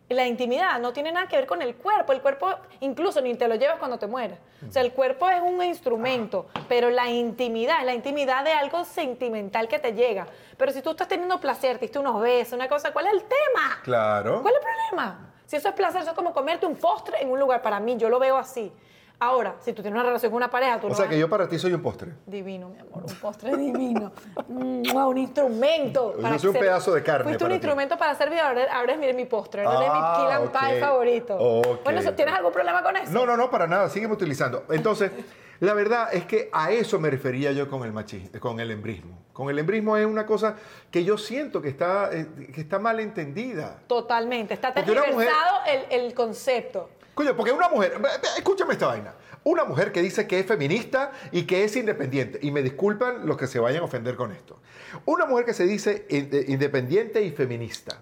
La 0.09 0.25
intimidad 0.25 0.79
no 0.79 0.93
tiene 0.93 1.11
nada 1.11 1.27
que 1.27 1.35
ver 1.35 1.45
con 1.45 1.61
el 1.61 1.75
cuerpo. 1.75 2.13
El 2.13 2.21
cuerpo 2.21 2.47
incluso 2.79 3.19
ni 3.19 3.35
te 3.35 3.45
lo 3.49 3.55
llevas 3.55 3.77
cuando 3.77 3.99
te 3.99 4.07
mueras. 4.07 4.39
O 4.65 4.71
sea, 4.71 4.81
el 4.81 4.93
cuerpo 4.93 5.29
es 5.29 5.41
un 5.41 5.61
instrumento, 5.61 6.47
pero 6.69 6.89
la 6.89 7.09
intimidad 7.09 7.79
es 7.81 7.85
la 7.85 7.93
intimidad 7.93 8.45
de 8.45 8.53
algo 8.53 8.85
sentimental 8.85 9.67
que 9.67 9.79
te 9.79 9.91
llega. 9.91 10.25
Pero 10.55 10.71
si 10.71 10.81
tú 10.81 10.91
estás 10.91 11.09
teniendo 11.09 11.41
placer, 11.41 11.77
te 11.77 11.81
diste 11.85 11.99
unos 11.99 12.21
besos, 12.21 12.53
una 12.53 12.69
cosa, 12.69 12.93
¿cuál 12.93 13.07
es 13.07 13.13
el 13.15 13.23
tema? 13.23 13.79
Claro. 13.83 14.41
¿Cuál 14.41 14.53
es 14.53 14.59
el 14.61 14.65
problema? 14.65 15.33
Si 15.47 15.55
eso 15.55 15.69
es 15.69 15.73
placer, 15.73 16.01
eso 16.01 16.11
es 16.11 16.15
como 16.15 16.31
comerte 16.33 16.67
un 16.67 16.75
postre 16.75 17.19
en 17.21 17.31
un 17.31 17.39
lugar. 17.39 17.63
Para 17.63 17.79
mí, 17.79 17.97
yo 17.97 18.07
lo 18.09 18.19
veo 18.19 18.37
así. 18.37 18.71
Ahora, 19.19 19.55
si 19.61 19.73
tú 19.73 19.81
tienes 19.81 19.95
una 19.99 20.07
relación 20.07 20.31
con 20.31 20.37
una 20.37 20.51
pareja, 20.51 20.79
tú 20.79 20.85
O 20.85 20.89
no 20.91 20.95
sea 20.95 21.05
vas- 21.05 21.11
que 21.11 21.17
yo 21.19 21.27
para 21.27 21.49
ti 21.49 21.57
soy 21.57 21.73
un 21.73 21.81
postre. 21.81 22.11
Divino, 22.27 22.69
mi 22.69 22.77
amor, 22.77 23.03
un 23.09 23.15
postre 23.15 23.57
divino. 23.57 24.11
Mua, 24.47 25.07
un 25.07 25.17
instrumento. 25.17 26.13
Yo 26.17 26.21
para 26.21 26.37
soy 26.37 26.49
un 26.49 26.53
ser- 26.53 26.61
pedazo 26.61 26.93
de 26.93 27.01
carne 27.01 27.23
Fuiste 27.23 27.43
un 27.43 27.49
ti. 27.49 27.55
instrumento 27.55 27.97
para 27.97 28.13
servir, 28.13 28.37
ahora, 28.39 28.67
ahora 28.71 28.93
es 28.93 28.99
mi, 28.99 29.11
mi 29.13 29.25
postre, 29.25 29.63
ahora 29.63 29.87
es 29.87 29.91
mi 29.91 29.99
Ah, 29.99 30.17
kill 30.19 30.31
and 30.31 30.51
pie 30.51 30.75
ok. 30.75 30.87
favorito. 30.87 31.35
Ok. 31.39 31.83
Bueno, 31.83 32.13
¿tienes 32.13 32.35
algún 32.35 32.51
problema 32.53 32.83
con 32.83 32.95
eso? 32.95 33.11
No, 33.11 33.25
no, 33.25 33.35
no, 33.35 33.49
para 33.49 33.65
nada, 33.65 33.89
sígueme 33.89 34.13
utilizando. 34.13 34.65
Entonces, 34.69 35.11
la 35.59 35.73
verdad 35.73 36.09
es 36.13 36.25
que 36.25 36.49
a 36.51 36.71
eso 36.71 36.99
me 36.99 37.09
refería 37.09 37.51
yo 37.51 37.69
con 37.69 37.83
el 37.83 37.93
machismo, 37.93 38.39
con 38.39 38.59
el 38.59 38.71
embrismo. 38.71 39.17
Con 39.33 39.49
el 39.49 39.59
embrismo 39.59 39.97
es 39.97 40.05
una 40.05 40.25
cosa 40.25 40.55
que 40.89 41.03
yo 41.03 41.17
siento 41.17 41.61
que 41.61 41.69
está, 41.69 42.09
eh, 42.11 42.27
que 42.53 42.61
está 42.61 42.79
mal 42.79 42.99
entendida. 42.99 43.81
Totalmente, 43.87 44.53
está 44.53 44.73
tergiversado 44.73 45.59
el, 45.67 46.01
el 46.01 46.13
concepto. 46.13 46.89
Coño, 47.13 47.35
porque 47.35 47.51
una 47.51 47.69
mujer, 47.69 47.99
escúchame 48.37 48.73
esta 48.73 48.87
vaina, 48.87 49.13
una 49.43 49.63
mujer 49.63 49.91
que 49.91 50.03
dice 50.03 50.27
que 50.27 50.39
es 50.39 50.45
feminista 50.45 51.11
y 51.31 51.47
que 51.47 51.63
es 51.63 51.75
independiente, 51.75 52.37
y 52.41 52.51
me 52.51 52.61
disculpan 52.61 53.25
los 53.25 53.37
que 53.37 53.47
se 53.47 53.59
vayan 53.59 53.81
a 53.81 53.85
ofender 53.85 54.15
con 54.15 54.31
esto, 54.31 54.59
una 55.05 55.25
mujer 55.25 55.45
que 55.45 55.53
se 55.55 55.65
dice 55.65 56.05
eh, 56.09 56.45
independiente 56.47 57.23
y 57.23 57.31
feminista, 57.31 58.01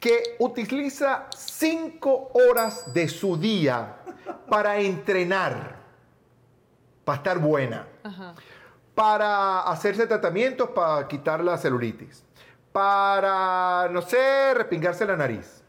que 0.00 0.36
utiliza 0.38 1.26
cinco 1.36 2.30
horas 2.32 2.94
de 2.94 3.08
su 3.08 3.36
día 3.36 3.96
para 4.48 4.78
entrenar, 4.78 5.76
para 7.08 7.16
estar 7.16 7.38
buena, 7.38 7.86
Ajá. 8.04 8.34
para 8.94 9.62
hacerse 9.62 10.06
tratamientos 10.06 10.68
para 10.68 11.08
quitar 11.08 11.42
la 11.42 11.56
celulitis, 11.56 12.22
para, 12.70 13.88
no 13.90 14.02
sé, 14.02 14.52
respingarse 14.52 15.06
la 15.06 15.16
nariz, 15.16 15.62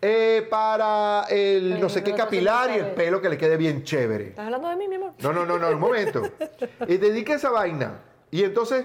eh, 0.00 0.44
para 0.50 1.22
el 1.30 1.74
Eh, 1.74 1.78
no 1.80 1.88
sé 1.88 2.02
qué 2.02 2.14
capilar 2.14 2.68
y 2.70 2.80
el 2.80 2.86
pelo 2.94 3.20
que 3.20 3.28
le 3.28 3.38
quede 3.38 3.56
bien 3.56 3.84
chévere. 3.84 4.30
¿Estás 4.30 4.46
hablando 4.46 4.70
de 4.70 4.74
mí, 4.74 4.88
mi 4.88 4.96
amor? 4.96 5.12
No, 5.20 5.32
no, 5.32 5.46
no, 5.46 5.56
no, 5.56 5.68
un 5.68 5.78
momento. 5.78 6.20
Y 6.88 6.96
dedica 6.96 7.34
esa 7.34 7.50
vaina. 7.50 8.00
Y 8.32 8.42
entonces, 8.42 8.84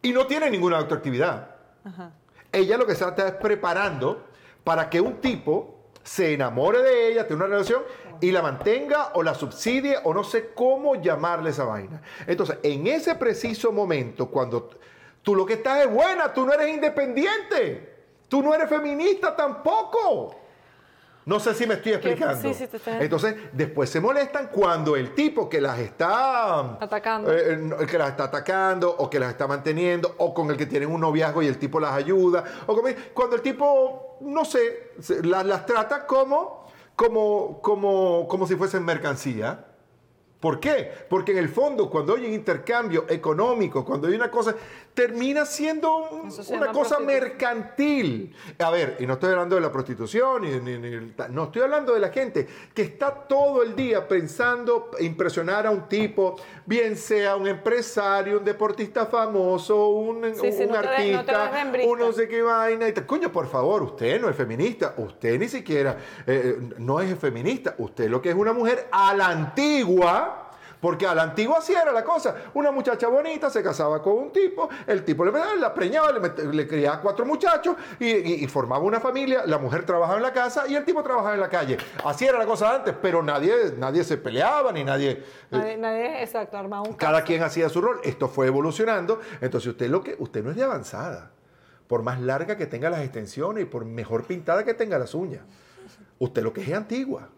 y 0.00 0.12
no 0.12 0.28
tiene 0.28 0.48
ninguna 0.48 0.78
autoactividad. 0.78 1.56
Ajá. 1.84 2.12
Ella 2.52 2.76
lo 2.76 2.86
que 2.86 2.94
se 2.94 3.04
está 3.04 3.26
es 3.26 3.34
preparando 3.34 4.26
para 4.62 4.88
que 4.88 5.00
un 5.00 5.14
tipo 5.20 5.90
se 6.04 6.34
enamore 6.34 6.82
de 6.82 7.08
ella, 7.08 7.26
tenga 7.26 7.46
una 7.46 7.54
relación 7.54 7.82
y 8.20 8.30
la 8.32 8.42
mantenga 8.42 9.10
o 9.14 9.22
la 9.22 9.34
subsidie 9.34 9.96
o 10.04 10.12
no 10.14 10.24
sé 10.24 10.50
cómo 10.54 10.96
llamarle 10.96 11.50
esa 11.50 11.64
vaina. 11.64 12.02
Entonces, 12.26 12.58
en 12.62 12.86
ese 12.86 13.14
preciso 13.14 13.72
momento, 13.72 14.26
cuando 14.28 14.70
tú 15.22 15.34
lo 15.34 15.46
que 15.46 15.54
estás 15.54 15.84
es 15.86 15.90
buena, 15.92 16.32
tú 16.32 16.44
no 16.44 16.52
eres 16.52 16.68
independiente, 16.68 17.94
tú 18.28 18.42
no 18.42 18.54
eres 18.54 18.68
feminista 18.68 19.34
tampoco. 19.34 20.36
No 21.26 21.38
sé 21.38 21.54
si 21.54 21.66
me 21.66 21.74
estoy 21.74 21.92
explicando. 21.92 22.40
sí, 22.40 22.54
sí, 22.54 22.66
te 22.66 22.78
estoy- 22.78 22.94
Entonces, 22.98 23.36
después 23.52 23.90
se 23.90 24.00
molestan 24.00 24.48
cuando 24.48 24.96
el 24.96 25.14
tipo 25.14 25.48
que 25.48 25.60
las 25.60 25.78
está 25.78 26.60
Atacando. 26.82 27.30
eh, 27.32 27.56
no, 27.58 27.76
el 27.78 27.86
que 27.86 27.98
las 27.98 28.10
está 28.10 28.24
atacando 28.24 28.90
o 28.90 29.08
que 29.10 29.20
las 29.20 29.30
está 29.30 29.46
manteniendo 29.46 30.14
o 30.18 30.32
con 30.32 30.50
el 30.50 30.56
que 30.56 30.66
tienen 30.66 30.90
un 30.90 31.00
noviazgo 31.00 31.42
y 31.42 31.46
el 31.46 31.58
tipo 31.58 31.78
las 31.78 31.92
ayuda 31.92 32.42
o 32.66 32.82
cuando 33.14 33.36
el 33.36 33.42
tipo 33.42 34.16
no 34.22 34.44
sé 34.46 34.92
las, 35.22 35.44
las 35.44 35.66
trata 35.66 36.06
como 36.06 36.66
como 36.96 37.60
como 37.62 38.26
como 38.28 38.46
si 38.46 38.56
fuesen 38.56 38.84
mercancía 38.84 39.66
¿Por 40.40 40.58
qué? 40.58 40.90
Porque 41.10 41.32
en 41.32 41.38
el 41.38 41.50
fondo, 41.50 41.90
cuando 41.90 42.14
hay 42.16 42.24
un 42.24 42.32
intercambio 42.32 43.04
económico, 43.10 43.84
cuando 43.84 44.08
hay 44.08 44.14
una 44.14 44.30
cosa, 44.30 44.54
termina 44.94 45.44
siendo 45.44 45.94
un- 45.96 46.32
una 46.56 46.72
cosa 46.72 46.96
mercantil. 46.98 48.34
A 48.58 48.70
ver, 48.70 48.96
y 49.00 49.06
no 49.06 49.14
estoy 49.14 49.32
hablando 49.32 49.54
de 49.56 49.60
la 49.60 49.70
prostitución, 49.70 50.42
ni, 50.42 50.58
ni- 50.60 50.78
ni- 50.78 51.12
no 51.30 51.44
estoy 51.44 51.62
hablando 51.62 51.92
de 51.94 52.00
la 52.00 52.08
gente 52.08 52.46
que 52.74 52.82
está 52.82 53.12
todo 53.14 53.62
el 53.62 53.76
día 53.76 54.08
pensando 54.08 54.90
impresionar 55.00 55.66
a 55.66 55.70
un 55.70 55.88
tipo, 55.88 56.36
bien 56.64 56.96
sea 56.96 57.36
un 57.36 57.46
empresario, 57.46 58.38
un 58.38 58.44
deportista 58.44 59.04
famoso, 59.06 59.88
un, 59.88 60.24
Sí, 60.34 60.52
sí, 60.52 60.62
un 60.64 60.70
no 60.72 60.80
te 60.80 60.88
ves- 60.88 61.12
no 61.16 61.24
te 61.24 61.32
artista, 61.34 61.86
un 61.86 61.98
no 61.98 62.12
sé 62.12 62.28
qué 62.28 62.40
vaina. 62.42 62.88
Y 62.88 62.92
tal. 62.92 63.04
Coño, 63.06 63.30
por 63.30 63.46
favor, 63.46 63.82
usted 63.82 64.20
no 64.20 64.28
es 64.30 64.36
feminista, 64.36 64.94
usted 64.96 65.38
ni 65.38 65.48
siquiera 65.48 65.98
eh, 66.26 66.58
no 66.78 66.98
es 67.00 67.18
feminista, 67.18 67.74
usted 67.78 68.08
lo 68.08 68.22
que 68.22 68.30
es 68.30 68.34
una 68.34 68.52
mujer 68.54 68.88
a 68.90 69.14
la 69.14 69.28
antigua. 69.28 70.29
Porque 70.80 71.06
a 71.06 71.14
la 71.14 71.22
antigua 71.24 71.58
así 71.58 71.74
era 71.74 71.92
la 71.92 72.02
cosa. 72.02 72.34
Una 72.54 72.70
muchacha 72.70 73.06
bonita 73.08 73.50
se 73.50 73.62
casaba 73.62 74.02
con 74.02 74.14
un 74.14 74.32
tipo, 74.32 74.68
el 74.86 75.04
tipo 75.04 75.24
le 75.26 75.30
la 75.58 75.74
preñaba, 75.74 76.10
le, 76.12 76.52
le 76.54 76.66
criaba 76.66 77.00
cuatro 77.02 77.26
muchachos 77.26 77.76
y, 77.98 78.06
y- 78.08 78.44
y 78.44 78.46
formaba 78.46 78.82
una 78.82 78.98
familia. 78.98 79.42
La 79.46 79.58
mujer 79.58 79.84
trabajaba 79.84 80.16
en 80.16 80.22
la 80.22 80.32
casa 80.32 80.66
y 80.66 80.74
el 80.76 80.84
tipo 80.86 81.02
trabajaba 81.02 81.34
en 81.34 81.40
la 81.40 81.48
calle. 81.50 81.76
Así 82.04 82.24
era 82.26 82.38
la 82.38 82.46
cosa 82.46 82.74
antes, 82.76 82.94
pero 83.02 83.22
nadie, 83.22 83.74
nadie 83.76 84.04
se 84.04 84.16
peleaba 84.16 84.72
ni 84.72 84.82
nadie. 84.82 85.10
eh, 85.10 85.24
Nadie, 85.50 85.76
nadie, 85.76 86.22
exacto, 86.22 86.56
armaba 86.56 86.82
un 86.88 86.94
cada 86.94 87.18
caso. 87.18 87.26
quien 87.26 87.42
hacía 87.42 87.68
su 87.68 87.80
rol. 87.82 88.00
Esto 88.02 88.28
fue 88.28 88.46
evolucionando. 88.46 89.20
Entonces 89.42 89.68
usted 89.72 89.88
lo 89.90 90.02
que 90.02 90.16
usted 90.18 90.42
no 90.42 90.50
es 90.50 90.56
de 90.56 90.62
avanzada. 90.64 91.30
Por 91.88 92.02
más 92.02 92.20
larga 92.22 92.56
que 92.56 92.66
tenga 92.66 92.88
las 92.88 93.00
extensiones 93.00 93.64
y 93.64 93.66
por 93.66 93.84
mejor 93.84 94.24
pintada 94.24 94.64
que 94.64 94.72
tenga 94.74 94.98
las 94.98 95.12
uñas. 95.14 95.42
Usted 96.18 96.42
lo 96.42 96.52
que 96.52 96.62
es 96.62 96.72
antigua. 96.72 97.28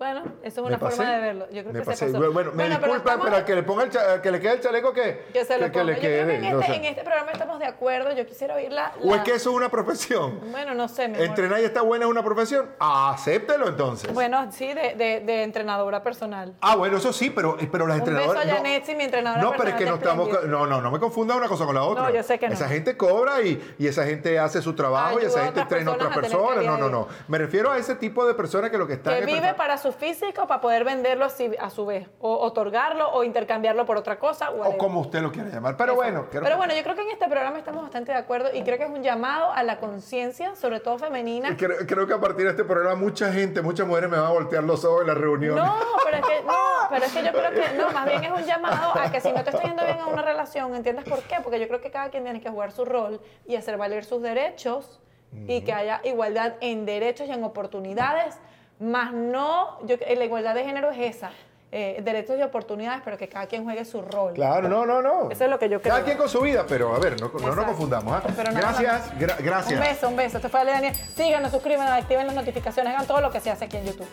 Bueno, 0.00 0.22
eso 0.42 0.62
es 0.62 0.66
una 0.66 0.78
pasé. 0.78 0.96
forma 0.96 1.12
de 1.12 1.20
verlo. 1.20 1.44
Yo 1.52 1.60
creo 1.60 1.72
Me 1.74 1.80
que 1.80 1.84
pasé. 1.84 2.06
se 2.06 2.12
pasó. 2.14 2.32
Bueno, 2.32 2.52
me 2.52 2.64
pero 2.64 2.68
disculpan, 2.78 2.96
estamos- 2.96 3.24
pero 3.26 3.36
al 3.36 3.44
que 3.44 3.54
le 3.54 3.62
ponga 3.62 3.84
el 3.84 3.90
cha- 3.90 4.22
que 4.22 4.30
le 4.30 4.40
quede 4.40 4.52
el 4.54 4.60
chaleco 4.60 4.92
que, 4.94 5.26
Que 5.30 5.44
se 5.44 5.58
lo 5.58 5.66
que, 5.66 5.72
ponga. 5.72 5.84
le 5.84 5.94
Yo 5.94 6.00
creo 6.00 6.10
que 6.10 6.20
en 6.20 6.30
este, 6.60 6.74
en 6.76 6.84
este 6.86 7.02
programa 7.04 7.30
estamos 7.32 7.58
de 7.58 7.66
acuerdo. 7.66 8.10
Yo 8.12 8.24
quisiera 8.24 8.54
oír 8.54 8.72
la... 8.72 8.92
¿O 9.04 9.14
es 9.14 9.20
que 9.20 9.32
eso 9.34 9.50
es 9.50 9.56
una 9.56 9.68
profesión? 9.68 10.40
Bueno, 10.50 10.72
no 10.74 10.88
sé, 10.88 11.06
mi 11.06 11.16
amor. 11.16 11.26
Entrenar 11.26 11.60
y 11.60 11.64
está 11.66 11.82
buena 11.82 12.06
es 12.06 12.10
una 12.10 12.22
profesión. 12.24 12.70
Acéptelo 12.78 13.68
entonces. 13.68 14.10
Bueno, 14.14 14.50
sí, 14.52 14.72
de, 14.72 14.94
de, 14.94 15.20
de 15.20 15.42
entrenadora 15.42 16.02
personal. 16.02 16.54
Ah, 16.62 16.76
bueno, 16.76 16.96
eso 16.96 17.12
sí, 17.12 17.28
pero, 17.28 17.58
pero 17.70 17.86
las 17.86 17.96
Un 17.96 18.00
entrenadoras. 18.00 18.42
beso 18.46 18.56
a 18.56 18.58
no- 18.58 18.96
mi 18.96 19.04
entrenadora 19.04 19.42
No, 19.42 19.52
pero 19.56 19.68
es 19.68 19.74
que 19.74 19.84
no 19.84 19.96
estamos. 19.96 20.28
No, 20.46 20.66
no, 20.66 20.80
no 20.80 20.90
me 20.90 20.98
confunda 20.98 21.36
una 21.36 21.46
cosa 21.46 21.66
con 21.66 21.74
la 21.74 21.82
otra. 21.82 22.04
No, 22.04 22.10
yo 22.10 22.22
sé 22.22 22.38
que 22.38 22.48
no. 22.48 22.54
Esa 22.54 22.68
gente 22.68 22.96
cobra 22.96 23.42
y, 23.42 23.74
y 23.78 23.86
esa 23.86 24.04
gente 24.06 24.38
hace 24.38 24.62
su 24.62 24.74
trabajo 24.74 25.20
y 25.20 25.26
esa 25.26 25.44
gente 25.44 25.60
entrena 25.60 25.90
a 25.90 25.94
otras 25.94 26.14
personas. 26.14 26.64
No, 26.64 26.78
no, 26.78 26.88
no. 26.88 27.06
Me 27.28 27.36
refiero 27.36 27.70
a 27.70 27.76
ese 27.76 27.94
tipo 27.96 28.24
de 28.26 28.32
personas 28.32 28.70
que 28.70 28.78
lo 28.78 28.86
que 28.86 28.94
están. 28.94 29.18
Que 29.18 29.26
vive 29.26 29.40
prepa- 29.40 29.56
para 29.56 29.76
su 29.76 29.89
su 29.90 29.98
físico 29.98 30.46
para 30.46 30.60
poder 30.60 30.84
venderlo 30.84 31.24
así 31.24 31.50
a 31.58 31.70
su 31.70 31.86
vez, 31.86 32.08
o 32.20 32.38
otorgarlo 32.38 33.10
o 33.10 33.24
intercambiarlo 33.24 33.84
por 33.86 33.96
otra 33.96 34.18
cosa. 34.18 34.50
O 34.50 34.76
como 34.76 35.00
usted 35.00 35.20
lo 35.20 35.32
quiera 35.32 35.48
llamar. 35.48 35.76
Pero 35.76 35.92
Eso. 35.92 36.02
bueno, 36.02 36.26
Pero 36.30 36.56
bueno, 36.56 36.74
yo 36.74 36.82
creo 36.82 36.94
que 36.94 37.02
en 37.02 37.10
este 37.10 37.26
programa 37.26 37.58
estamos 37.58 37.82
bastante 37.82 38.12
de 38.12 38.18
acuerdo 38.18 38.50
y 38.52 38.62
creo 38.62 38.78
que 38.78 38.84
es 38.84 38.90
un 38.90 39.02
llamado 39.02 39.52
a 39.52 39.62
la 39.62 39.78
conciencia, 39.78 40.54
sobre 40.56 40.80
todo 40.80 40.98
femenina. 40.98 41.56
creo, 41.56 41.78
creo 41.86 42.06
que 42.06 42.14
a 42.14 42.20
partir 42.20 42.44
de 42.44 42.50
este 42.50 42.64
programa 42.64 42.94
mucha 43.00 43.32
gente, 43.32 43.62
muchas 43.62 43.86
mujeres 43.86 44.10
me 44.10 44.16
van 44.16 44.26
a 44.26 44.32
voltear 44.32 44.64
los 44.64 44.84
ojos 44.84 45.02
en 45.02 45.08
la 45.08 45.14
reunión. 45.14 45.56
No, 45.56 45.74
pero 46.04 46.16
es 46.18 46.26
que 46.26 46.42
no, 46.44 46.54
pero 46.90 47.04
es 47.04 47.12
que 47.12 47.22
yo 47.22 47.32
creo 47.32 47.50
que 47.50 47.76
no, 47.76 47.90
más 47.90 48.06
bien 48.06 48.24
es 48.24 48.32
un 48.32 48.44
llamado 48.44 48.98
a 48.98 49.10
que 49.10 49.20
si 49.20 49.32
no 49.32 49.42
te 49.42 49.50
está 49.50 49.62
yendo 49.62 49.84
bien 49.84 49.98
en 49.98 50.12
una 50.12 50.22
relación, 50.22 50.74
¿entiendes 50.74 51.04
por 51.04 51.20
qué? 51.22 51.36
Porque 51.42 51.58
yo 51.60 51.66
creo 51.68 51.80
que 51.80 51.90
cada 51.90 52.10
quien 52.10 52.24
tiene 52.24 52.40
que 52.40 52.50
jugar 52.50 52.72
su 52.72 52.84
rol 52.84 53.20
y 53.46 53.56
hacer 53.56 53.76
valer 53.76 54.04
sus 54.04 54.22
derechos 54.22 55.00
y 55.46 55.60
que 55.62 55.72
haya 55.72 56.00
igualdad 56.02 56.54
en 56.60 56.84
derechos 56.86 57.28
y 57.28 57.32
en 57.32 57.44
oportunidades, 57.44 58.36
más 58.80 59.12
no, 59.12 59.78
yo, 59.86 59.96
la 60.16 60.24
igualdad 60.24 60.54
de 60.54 60.64
género 60.64 60.90
es 60.90 61.16
esa, 61.16 61.30
eh, 61.72 62.00
derechos 62.02 62.36
y 62.38 62.42
oportunidades, 62.42 63.00
pero 63.04 63.16
que 63.16 63.28
cada 63.28 63.46
quien 63.46 63.62
juegue 63.62 63.84
su 63.84 64.02
rol. 64.02 64.32
Claro, 64.34 64.68
no, 64.68 64.84
no, 64.86 65.00
no. 65.00 65.30
Eso 65.30 65.44
es 65.44 65.50
lo 65.50 65.58
que 65.58 65.68
yo 65.68 65.80
creo. 65.80 65.92
Cada 65.94 66.04
quien 66.04 66.18
con 66.18 66.28
su 66.28 66.40
vida, 66.40 66.64
pero 66.68 66.94
a 66.94 66.98
ver, 66.98 67.20
no, 67.20 67.30
no 67.38 67.54
nos 67.54 67.64
confundamos. 67.66 68.12
¿ah? 68.12 68.22
Pero 68.36 68.52
gracias, 68.52 69.12
gra- 69.18 69.36
gracias. 69.38 69.78
Un 69.78 69.86
beso, 69.86 70.08
un 70.08 70.16
beso. 70.16 70.36
Esto 70.38 70.48
fue 70.48 70.60
Ale 70.60 70.72
Daniel. 70.72 70.94
Síganos, 71.14 71.52
suscríbanos, 71.52 71.92
activen 71.92 72.26
las 72.26 72.34
notificaciones, 72.34 72.92
hagan 72.94 73.06
todo 73.06 73.20
lo 73.20 73.30
que 73.30 73.38
se 73.40 73.50
hace 73.50 73.66
aquí 73.66 73.76
en 73.76 73.84
YouTube. 73.86 74.08